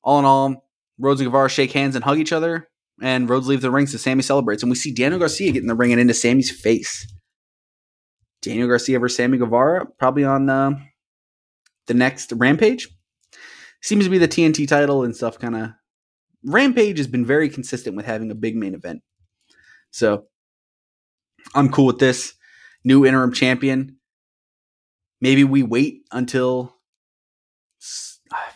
All 0.03 0.19
in 0.19 0.25
all, 0.25 0.69
Rhodes 0.99 1.21
and 1.21 1.29
Guevara 1.29 1.49
shake 1.49 1.73
hands 1.73 1.95
and 1.95 2.05
hug 2.05 2.19
each 2.19 2.33
other, 2.33 2.69
and 3.03 3.29
Rhodes 3.29 3.49
leaves 3.49 3.63
the 3.63 3.71
ring 3.71 3.87
so 3.87 3.97
Sammy 3.97 4.23
celebrates. 4.23 4.63
And 4.63 4.71
we 4.71 4.77
see 4.77 4.93
Daniel 4.93 5.19
Garcia 5.19 5.53
getting 5.53 5.69
the 5.69 5.75
ring 5.75 5.93
and 5.93 6.01
into 6.01 6.15
Sammy's 6.15 6.51
face. 6.51 7.07
Daniel 8.43 8.69
Garcia 8.69 8.99
versus 8.99 9.17
Sammy 9.17 9.39
Guevara, 9.39 9.87
probably 9.99 10.25
on 10.25 10.49
uh, 10.49 10.73
the 11.87 11.95
next 11.95 12.33
Rampage. 12.33 12.89
Seems 13.83 14.05
to 14.05 14.11
be 14.11 14.19
the 14.19 14.29
TNT 14.29 14.67
title 14.67 15.05
and 15.05 15.15
stuff 15.15 15.39
kind 15.39 15.57
of. 15.57 15.71
Rampage 16.45 16.99
has 16.99 17.07
been 17.07 17.25
very 17.25 17.49
consistent 17.49 17.97
with 17.97 18.07
having 18.07 18.31
a 18.31 18.35
big 18.35 18.57
main 18.57 18.75
event. 18.75 19.03
So 19.91 20.27
I'm 21.55 21.71
cool 21.71 21.87
with 21.87 21.99
this. 21.99 22.35
New 22.85 23.05
interim 23.05 23.33
champion. 23.33 23.97
Maybe 25.21 25.45
we 25.45 25.63
wait 25.63 26.03
until 26.13 26.75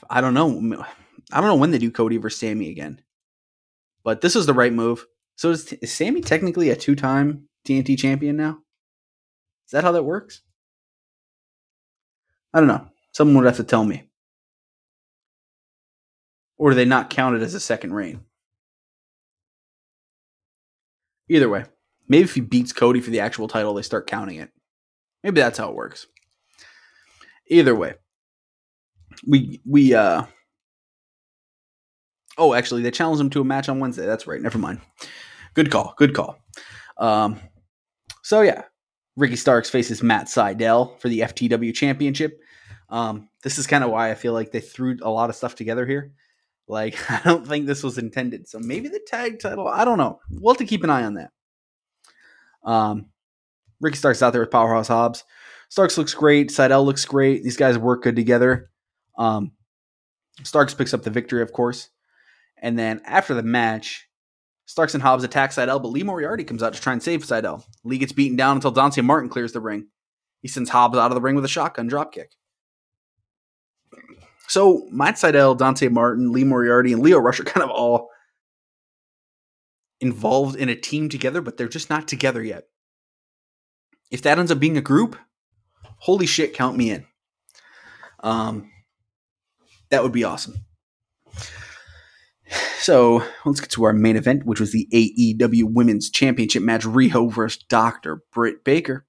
I 0.08 0.20
don't 0.20 0.34
know. 0.34 0.84
I 1.32 1.40
don't 1.40 1.48
know 1.48 1.56
when 1.56 1.70
they 1.70 1.78
do 1.78 1.90
Cody 1.90 2.16
versus 2.16 2.40
Sammy 2.40 2.70
again. 2.70 3.02
But 4.02 4.20
this 4.20 4.36
is 4.36 4.46
the 4.46 4.54
right 4.54 4.72
move. 4.72 5.06
So 5.36 5.50
is, 5.50 5.72
is 5.74 5.92
Sammy 5.92 6.20
technically 6.20 6.70
a 6.70 6.76
two-time 6.76 7.48
TNT 7.66 7.98
champion 7.98 8.36
now? 8.36 8.58
Is 9.66 9.72
that 9.72 9.84
how 9.84 9.92
that 9.92 10.04
works? 10.04 10.42
I 12.52 12.60
don't 12.60 12.68
know. 12.68 12.86
Someone 13.12 13.36
would 13.36 13.46
have 13.46 13.56
to 13.56 13.64
tell 13.64 13.84
me. 13.84 14.08
Or 16.56 16.70
do 16.70 16.76
they 16.76 16.84
not 16.84 17.10
count 17.10 17.36
it 17.36 17.42
as 17.42 17.54
a 17.54 17.60
second 17.60 17.94
reign? 17.94 18.20
Either 21.28 21.48
way, 21.48 21.64
maybe 22.08 22.24
if 22.24 22.34
he 22.34 22.40
beats 22.40 22.72
Cody 22.72 23.00
for 23.00 23.10
the 23.10 23.20
actual 23.20 23.48
title, 23.48 23.74
they 23.74 23.82
start 23.82 24.06
counting 24.06 24.36
it. 24.36 24.50
Maybe 25.22 25.40
that's 25.40 25.58
how 25.58 25.70
it 25.70 25.74
works. 25.74 26.06
Either 27.48 27.74
way, 27.74 27.94
we 29.26 29.60
we 29.66 29.94
uh 29.94 30.24
oh 32.36 32.54
actually 32.54 32.82
they 32.82 32.90
challenged 32.90 33.20
him 33.20 33.30
to 33.30 33.40
a 33.40 33.44
match 33.44 33.68
on 33.68 33.80
Wednesday. 33.80 34.06
That's 34.06 34.26
right. 34.26 34.40
Never 34.40 34.58
mind. 34.58 34.80
Good 35.54 35.70
call. 35.70 35.94
Good 35.96 36.14
call. 36.14 36.38
Um, 36.98 37.40
so 38.22 38.40
yeah, 38.40 38.64
Ricky 39.16 39.36
Starks 39.36 39.70
faces 39.70 40.02
Matt 40.02 40.26
Sydal 40.26 40.98
for 41.00 41.08
the 41.08 41.20
FTW 41.20 41.74
Championship. 41.74 42.40
Um, 42.88 43.28
this 43.42 43.58
is 43.58 43.66
kind 43.66 43.84
of 43.84 43.90
why 43.90 44.10
I 44.10 44.14
feel 44.14 44.32
like 44.32 44.50
they 44.50 44.60
threw 44.60 44.96
a 45.02 45.10
lot 45.10 45.30
of 45.30 45.36
stuff 45.36 45.54
together 45.54 45.86
here. 45.86 46.12
Like, 46.66 47.10
I 47.10 47.20
don't 47.24 47.46
think 47.46 47.66
this 47.66 47.82
was 47.82 47.98
intended. 47.98 48.48
So 48.48 48.58
maybe 48.58 48.88
the 48.88 49.00
tag 49.06 49.40
title, 49.40 49.68
I 49.68 49.84
don't 49.84 49.98
know. 49.98 50.20
We'll 50.30 50.54
have 50.54 50.58
to 50.58 50.66
keep 50.66 50.84
an 50.84 50.90
eye 50.90 51.04
on 51.04 51.14
that. 51.14 51.30
Um, 52.64 53.06
Ricky 53.80 53.96
Starks 53.96 54.22
out 54.22 54.32
there 54.32 54.42
with 54.42 54.50
Powerhouse 54.50 54.88
Hobbs. 54.88 55.24
Starks 55.68 55.98
looks 55.98 56.14
great. 56.14 56.50
Sydal 56.50 56.84
looks 56.84 57.04
great. 57.04 57.42
These 57.42 57.56
guys 57.56 57.76
work 57.76 58.02
good 58.02 58.16
together. 58.16 58.70
Um, 59.18 59.52
Starks 60.42 60.74
picks 60.74 60.94
up 60.94 61.02
the 61.02 61.10
victory, 61.10 61.42
of 61.42 61.52
course. 61.52 61.90
And 62.56 62.78
then 62.78 63.02
after 63.04 63.34
the 63.34 63.42
match, 63.42 64.08
Starks 64.66 64.94
and 64.94 65.02
Hobbs 65.02 65.24
attack 65.24 65.50
Sydal, 65.50 65.82
but 65.82 65.88
Lee 65.88 66.02
Moriarty 66.02 66.44
comes 66.44 66.62
out 66.62 66.72
to 66.72 66.80
try 66.80 66.92
and 66.92 67.02
save 67.02 67.22
Sydal. 67.24 67.64
Lee 67.84 67.98
gets 67.98 68.12
beaten 68.12 68.36
down 68.36 68.56
until 68.56 68.70
Dante 68.70 69.02
Martin 69.02 69.28
clears 69.28 69.52
the 69.52 69.60
ring. 69.60 69.88
He 70.40 70.48
sends 70.48 70.70
Hobbs 70.70 70.96
out 70.96 71.10
of 71.10 71.14
the 71.14 71.20
ring 71.20 71.34
with 71.34 71.44
a 71.44 71.48
shotgun 71.48 71.90
dropkick. 71.90 72.28
So 74.48 74.86
Matt 74.90 75.16
Sydal, 75.16 75.56
Dante 75.56 75.88
Martin, 75.88 76.32
Lee 76.32 76.44
Moriarty, 76.44 76.92
and 76.92 77.02
Lio 77.02 77.18
Rush 77.18 77.40
are 77.40 77.44
kind 77.44 77.64
of 77.64 77.70
all 77.70 78.10
involved 80.00 80.56
in 80.56 80.68
a 80.68 80.76
team 80.76 81.08
together, 81.08 81.40
but 81.40 81.56
they're 81.56 81.68
just 81.68 81.90
not 81.90 82.06
together 82.06 82.42
yet. 82.42 82.64
If 84.10 84.22
that 84.22 84.38
ends 84.38 84.50
up 84.50 84.60
being 84.60 84.76
a 84.76 84.82
group, 84.82 85.16
holy 85.98 86.26
shit, 86.26 86.54
count 86.54 86.76
me 86.76 86.90
in. 86.90 87.06
Um, 88.22 88.70
that 89.90 90.02
would 90.02 90.12
be 90.12 90.24
awesome. 90.24 90.56
So 92.78 93.24
let's 93.46 93.60
get 93.60 93.70
to 93.70 93.84
our 93.84 93.94
main 93.94 94.14
event, 94.14 94.44
which 94.44 94.60
was 94.60 94.70
the 94.70 94.86
AEW 94.92 95.72
Women's 95.72 96.10
Championship 96.10 96.62
match: 96.62 96.82
Riho 96.82 97.32
versus 97.32 97.64
Doctor 97.70 98.22
Britt 98.30 98.62
Baker. 98.62 99.06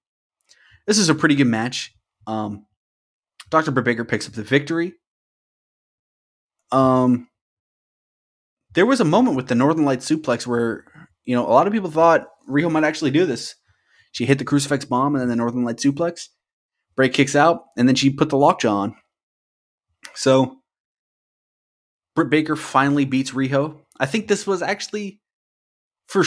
This 0.87 0.97
is 0.97 1.09
a 1.09 1.13
pretty 1.13 1.35
good 1.35 1.47
match. 1.47 1.93
Um, 2.25 2.65
Doctor 3.49 3.71
Britt 3.71 3.83
Baker 3.83 4.05
picks 4.05 4.29
up 4.29 4.33
the 4.33 4.43
victory. 4.43 4.93
Um, 6.71 7.27
there 8.73 8.85
was 8.85 8.99
a 8.99 9.05
moment 9.05 9.35
with 9.35 9.47
the 9.47 9.55
Northern 9.55 9.85
Light 9.85 9.99
suplex 9.99 10.45
where 10.45 10.85
you 11.23 11.35
know 11.35 11.45
a 11.45 11.53
lot 11.53 11.67
of 11.67 11.73
people 11.73 11.91
thought 11.91 12.27
Riho 12.49 12.71
might 12.71 12.83
actually 12.83 13.11
do 13.11 13.25
this. 13.25 13.55
She 14.11 14.25
hit 14.25 14.37
the 14.37 14.45
crucifix 14.45 14.85
bomb 14.85 15.15
and 15.15 15.21
then 15.21 15.29
the 15.29 15.35
Northern 15.35 15.63
Light 15.63 15.77
suplex. 15.77 16.29
Bray 16.95 17.09
kicks 17.09 17.35
out, 17.35 17.65
and 17.77 17.87
then 17.87 17.95
she 17.95 18.09
put 18.09 18.29
the 18.29 18.37
lockjaw 18.37 18.75
on. 18.75 18.95
So 20.13 20.57
Britt 22.15 22.29
Baker 22.29 22.55
finally 22.55 23.05
beats 23.05 23.31
Riho. 23.31 23.81
I 23.99 24.05
think 24.05 24.27
this 24.27 24.47
was 24.47 24.61
actually 24.61 25.19
for 26.07 26.23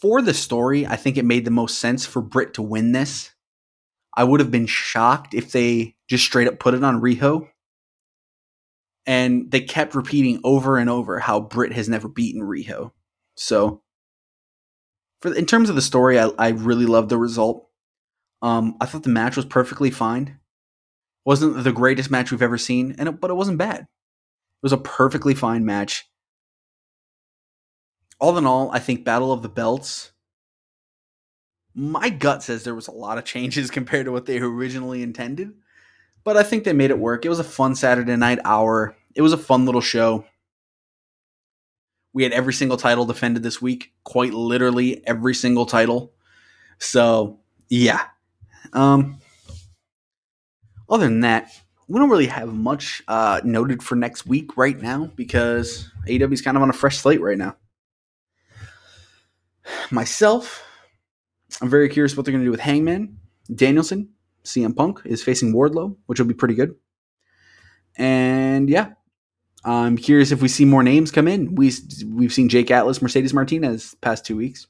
for 0.00 0.22
the 0.22 0.34
story. 0.34 0.86
I 0.86 0.96
think 0.96 1.16
it 1.16 1.24
made 1.24 1.44
the 1.44 1.50
most 1.50 1.78
sense 1.78 2.06
for 2.06 2.22
Britt 2.22 2.54
to 2.54 2.62
win 2.62 2.92
this. 2.92 3.30
I 4.14 4.24
would 4.24 4.40
have 4.40 4.50
been 4.50 4.66
shocked 4.66 5.34
if 5.34 5.52
they 5.52 5.94
just 6.08 6.24
straight 6.24 6.48
up 6.48 6.58
put 6.58 6.74
it 6.74 6.82
on 6.82 7.00
Riho. 7.00 7.48
And 9.06 9.50
they 9.50 9.60
kept 9.60 9.94
repeating 9.94 10.40
over 10.44 10.76
and 10.76 10.90
over 10.90 11.18
how 11.18 11.40
Britt 11.40 11.72
has 11.72 11.88
never 11.88 12.08
beaten 12.08 12.42
Riho. 12.42 12.92
So, 13.34 13.82
for 15.20 15.34
in 15.34 15.46
terms 15.46 15.70
of 15.70 15.76
the 15.76 15.82
story, 15.82 16.18
I, 16.18 16.28
I 16.38 16.48
really 16.50 16.86
loved 16.86 17.08
the 17.08 17.18
result. 17.18 17.68
Um, 18.42 18.76
I 18.80 18.86
thought 18.86 19.02
the 19.02 19.10
match 19.10 19.36
was 19.36 19.44
perfectly 19.44 19.90
fine. 19.90 20.38
wasn't 21.24 21.62
the 21.62 21.72
greatest 21.72 22.10
match 22.10 22.30
we've 22.30 22.42
ever 22.42 22.58
seen, 22.58 22.94
and 22.98 23.08
it, 23.08 23.20
but 23.20 23.30
it 23.30 23.34
wasn't 23.34 23.58
bad. 23.58 23.80
It 23.80 23.86
was 24.62 24.72
a 24.72 24.78
perfectly 24.78 25.34
fine 25.34 25.64
match. 25.64 26.08
All 28.18 28.36
in 28.36 28.46
all, 28.46 28.70
I 28.70 28.78
think 28.78 29.04
Battle 29.04 29.32
of 29.32 29.42
the 29.42 29.48
Belts. 29.48 30.12
My 31.74 32.10
gut 32.10 32.42
says 32.42 32.64
there 32.64 32.74
was 32.74 32.88
a 32.88 32.92
lot 32.92 33.18
of 33.18 33.24
changes 33.34 33.70
compared 33.70 34.06
to 34.06 34.12
what 34.12 34.26
they 34.26 34.38
originally 34.38 35.02
intended, 35.02 35.52
but 36.24 36.36
I 36.36 36.42
think 36.42 36.64
they 36.64 36.72
made 36.72 36.90
it 36.90 36.98
work. 36.98 37.24
It 37.24 37.28
was 37.28 37.38
a 37.38 37.44
fun 37.44 37.74
Saturday 37.74 38.16
night 38.16 38.38
hour. 38.44 38.96
It 39.14 39.22
was 39.22 39.32
a 39.32 39.38
fun 39.38 39.66
little 39.66 39.80
show. 39.80 40.24
We 42.12 42.22
had 42.24 42.32
every 42.32 42.52
single 42.52 42.76
title 42.76 43.04
defended 43.04 43.42
this 43.42 43.62
week, 43.62 43.92
quite 44.04 44.34
literally 44.34 45.06
every 45.06 45.34
single 45.34 45.66
title. 45.66 46.12
So, 46.78 47.38
yeah. 47.68 48.02
Um 48.72 49.20
other 50.88 51.06
than 51.06 51.20
that, 51.20 51.52
we 51.86 51.98
don't 51.98 52.10
really 52.10 52.26
have 52.26 52.52
much 52.52 53.02
uh, 53.08 53.40
noted 53.44 53.82
for 53.82 53.94
next 53.94 54.26
week 54.26 54.56
right 54.56 54.80
now 54.80 55.10
because 55.14 55.88
AEW 56.08 56.32
is 56.32 56.42
kind 56.42 56.56
of 56.56 56.62
on 56.62 56.70
a 56.70 56.72
fresh 56.72 56.98
slate 56.98 57.20
right 57.20 57.38
now. 57.38 57.56
Myself, 59.90 60.64
I'm 61.60 61.70
very 61.70 61.88
curious 61.88 62.16
what 62.16 62.24
they're 62.24 62.32
going 62.32 62.42
to 62.42 62.46
do 62.46 62.50
with 62.50 62.60
Hangman. 62.60 63.18
Danielson, 63.54 64.10
CM 64.44 64.76
Punk 64.76 65.00
is 65.04 65.22
facing 65.22 65.52
Wardlow, 65.52 65.96
which 66.06 66.18
will 66.18 66.26
be 66.26 66.34
pretty 66.34 66.54
good. 66.54 66.74
And 67.96 68.68
yeah, 68.70 68.92
I'm 69.64 69.96
curious 69.96 70.32
if 70.32 70.40
we 70.40 70.48
see 70.48 70.64
more 70.64 70.82
names 70.82 71.10
come 71.10 71.28
in. 71.28 71.54
We 71.54 71.72
we've 72.06 72.32
seen 72.32 72.48
Jake 72.48 72.70
Atlas, 72.70 73.02
Mercedes 73.02 73.34
Martinez 73.34 73.94
past 74.00 74.24
two 74.24 74.36
weeks, 74.36 74.66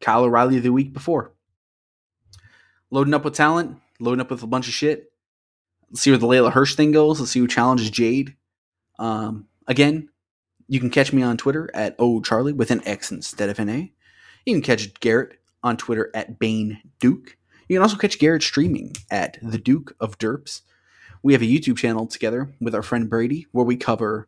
Kyle 0.00 0.24
O'Reilly 0.24 0.58
the 0.58 0.72
week 0.72 0.92
before. 0.92 1.32
Loading 2.90 3.14
up 3.14 3.24
with 3.24 3.34
talent, 3.34 3.78
loading 4.00 4.20
up 4.20 4.30
with 4.30 4.42
a 4.42 4.48
bunch 4.48 4.68
of 4.68 4.74
shit. 4.74 5.12
Let's 5.90 6.02
see 6.02 6.10
where 6.10 6.18
the 6.18 6.26
Leyla 6.26 6.52
Hirsch 6.52 6.74
thing 6.74 6.92
goes. 6.92 7.20
Let's 7.20 7.32
see 7.32 7.40
who 7.40 7.48
challenges 7.48 7.90
Jade. 7.90 8.36
Um, 8.98 9.46
again, 9.66 10.08
you 10.68 10.80
can 10.80 10.90
catch 10.90 11.12
me 11.12 11.22
on 11.22 11.36
Twitter 11.36 11.68
at 11.74 11.96
O 11.98 12.20
Charlie 12.20 12.52
with 12.52 12.70
an 12.70 12.86
X 12.86 13.10
instead 13.10 13.48
of 13.48 13.58
an 13.58 13.68
A. 13.68 13.92
You 14.46 14.54
can 14.54 14.62
catch 14.62 14.94
Garrett 15.00 15.38
on 15.62 15.76
Twitter 15.76 16.10
at 16.14 16.38
Bane 16.38 16.80
Duke. 17.00 17.36
You 17.70 17.76
can 17.76 17.82
also 17.84 17.96
catch 17.96 18.18
Garrett 18.18 18.42
streaming 18.42 18.96
at 19.12 19.38
the 19.40 19.56
Duke 19.56 19.94
of 20.00 20.18
Derps. 20.18 20.62
We 21.22 21.34
have 21.34 21.42
a 21.42 21.44
YouTube 21.44 21.76
channel 21.76 22.04
together 22.04 22.52
with 22.60 22.74
our 22.74 22.82
friend 22.82 23.08
Brady 23.08 23.46
where 23.52 23.64
we 23.64 23.76
cover 23.76 24.26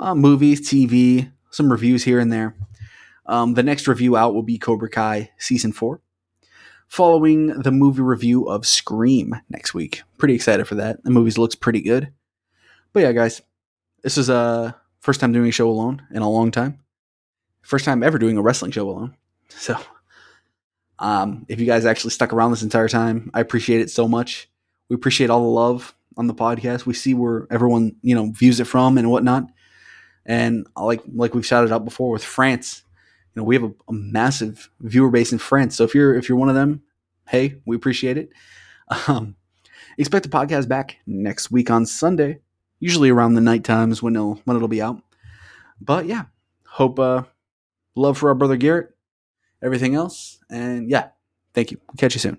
uh, 0.00 0.16
movies, 0.16 0.68
TV, 0.68 1.30
some 1.52 1.70
reviews 1.70 2.02
here 2.02 2.18
and 2.18 2.32
there. 2.32 2.56
Um, 3.26 3.54
the 3.54 3.62
next 3.62 3.86
review 3.86 4.16
out 4.16 4.34
will 4.34 4.42
be 4.42 4.58
Cobra 4.58 4.90
Kai 4.90 5.30
season 5.38 5.70
four, 5.70 6.00
following 6.88 7.46
the 7.60 7.70
movie 7.70 8.02
review 8.02 8.48
of 8.48 8.66
Scream 8.66 9.36
next 9.48 9.74
week. 9.74 10.02
Pretty 10.18 10.34
excited 10.34 10.66
for 10.66 10.74
that. 10.74 11.04
The 11.04 11.10
movie 11.10 11.40
looks 11.40 11.54
pretty 11.54 11.82
good. 11.82 12.12
But 12.92 13.04
yeah, 13.04 13.12
guys, 13.12 13.42
this 14.02 14.18
is 14.18 14.28
a 14.28 14.34
uh, 14.34 14.72
first 14.98 15.20
time 15.20 15.32
doing 15.32 15.50
a 15.50 15.52
show 15.52 15.70
alone 15.70 16.02
in 16.10 16.22
a 16.22 16.28
long 16.28 16.50
time. 16.50 16.80
First 17.60 17.84
time 17.84 18.02
ever 18.02 18.18
doing 18.18 18.38
a 18.38 18.42
wrestling 18.42 18.72
show 18.72 18.90
alone. 18.90 19.14
So, 19.50 19.78
um, 21.02 21.44
if 21.48 21.58
you 21.58 21.66
guys 21.66 21.84
actually 21.84 22.12
stuck 22.12 22.32
around 22.32 22.52
this 22.52 22.62
entire 22.62 22.88
time, 22.88 23.30
I 23.34 23.40
appreciate 23.40 23.80
it 23.80 23.90
so 23.90 24.06
much. 24.06 24.48
We 24.88 24.94
appreciate 24.94 25.30
all 25.30 25.42
the 25.42 25.48
love 25.48 25.94
on 26.16 26.28
the 26.28 26.34
podcast. 26.34 26.86
We 26.86 26.94
see 26.94 27.12
where 27.12 27.48
everyone 27.50 27.96
you 28.02 28.14
know 28.14 28.30
views 28.30 28.60
it 28.60 28.66
from 28.66 28.96
and 28.96 29.10
whatnot. 29.10 29.48
And 30.24 30.64
like 30.76 31.02
like 31.12 31.34
we've 31.34 31.44
shouted 31.44 31.72
out 31.72 31.84
before 31.84 32.10
with 32.10 32.24
France, 32.24 32.82
you 33.34 33.40
know 33.40 33.44
we 33.44 33.56
have 33.56 33.64
a, 33.64 33.72
a 33.88 33.92
massive 33.92 34.70
viewer 34.80 35.10
base 35.10 35.32
in 35.32 35.38
France. 35.38 35.74
So 35.74 35.82
if 35.82 35.92
you're 35.92 36.14
if 36.14 36.28
you're 36.28 36.38
one 36.38 36.48
of 36.48 36.54
them, 36.54 36.82
hey, 37.28 37.56
we 37.66 37.76
appreciate 37.76 38.16
it. 38.16 38.30
Um, 39.08 39.36
expect 39.98 40.22
the 40.22 40.28
podcast 40.28 40.68
back 40.68 40.98
next 41.06 41.50
week 41.50 41.70
on 41.70 41.84
Sunday, 41.84 42.40
usually 42.78 43.10
around 43.10 43.34
the 43.34 43.40
night 43.40 43.64
times 43.64 44.02
when 44.02 44.14
it'll 44.14 44.36
when 44.44 44.56
it'll 44.56 44.68
be 44.68 44.82
out. 44.82 45.02
But 45.80 46.06
yeah, 46.06 46.26
hope 46.64 47.00
uh, 47.00 47.24
love 47.96 48.18
for 48.18 48.28
our 48.28 48.34
brother 48.36 48.56
Garrett, 48.56 48.94
everything 49.62 49.94
else, 49.94 50.38
and 50.50 50.90
yeah, 50.90 51.10
thank 51.54 51.70
you. 51.70 51.78
Catch 51.96 52.14
you 52.14 52.20
soon. 52.20 52.38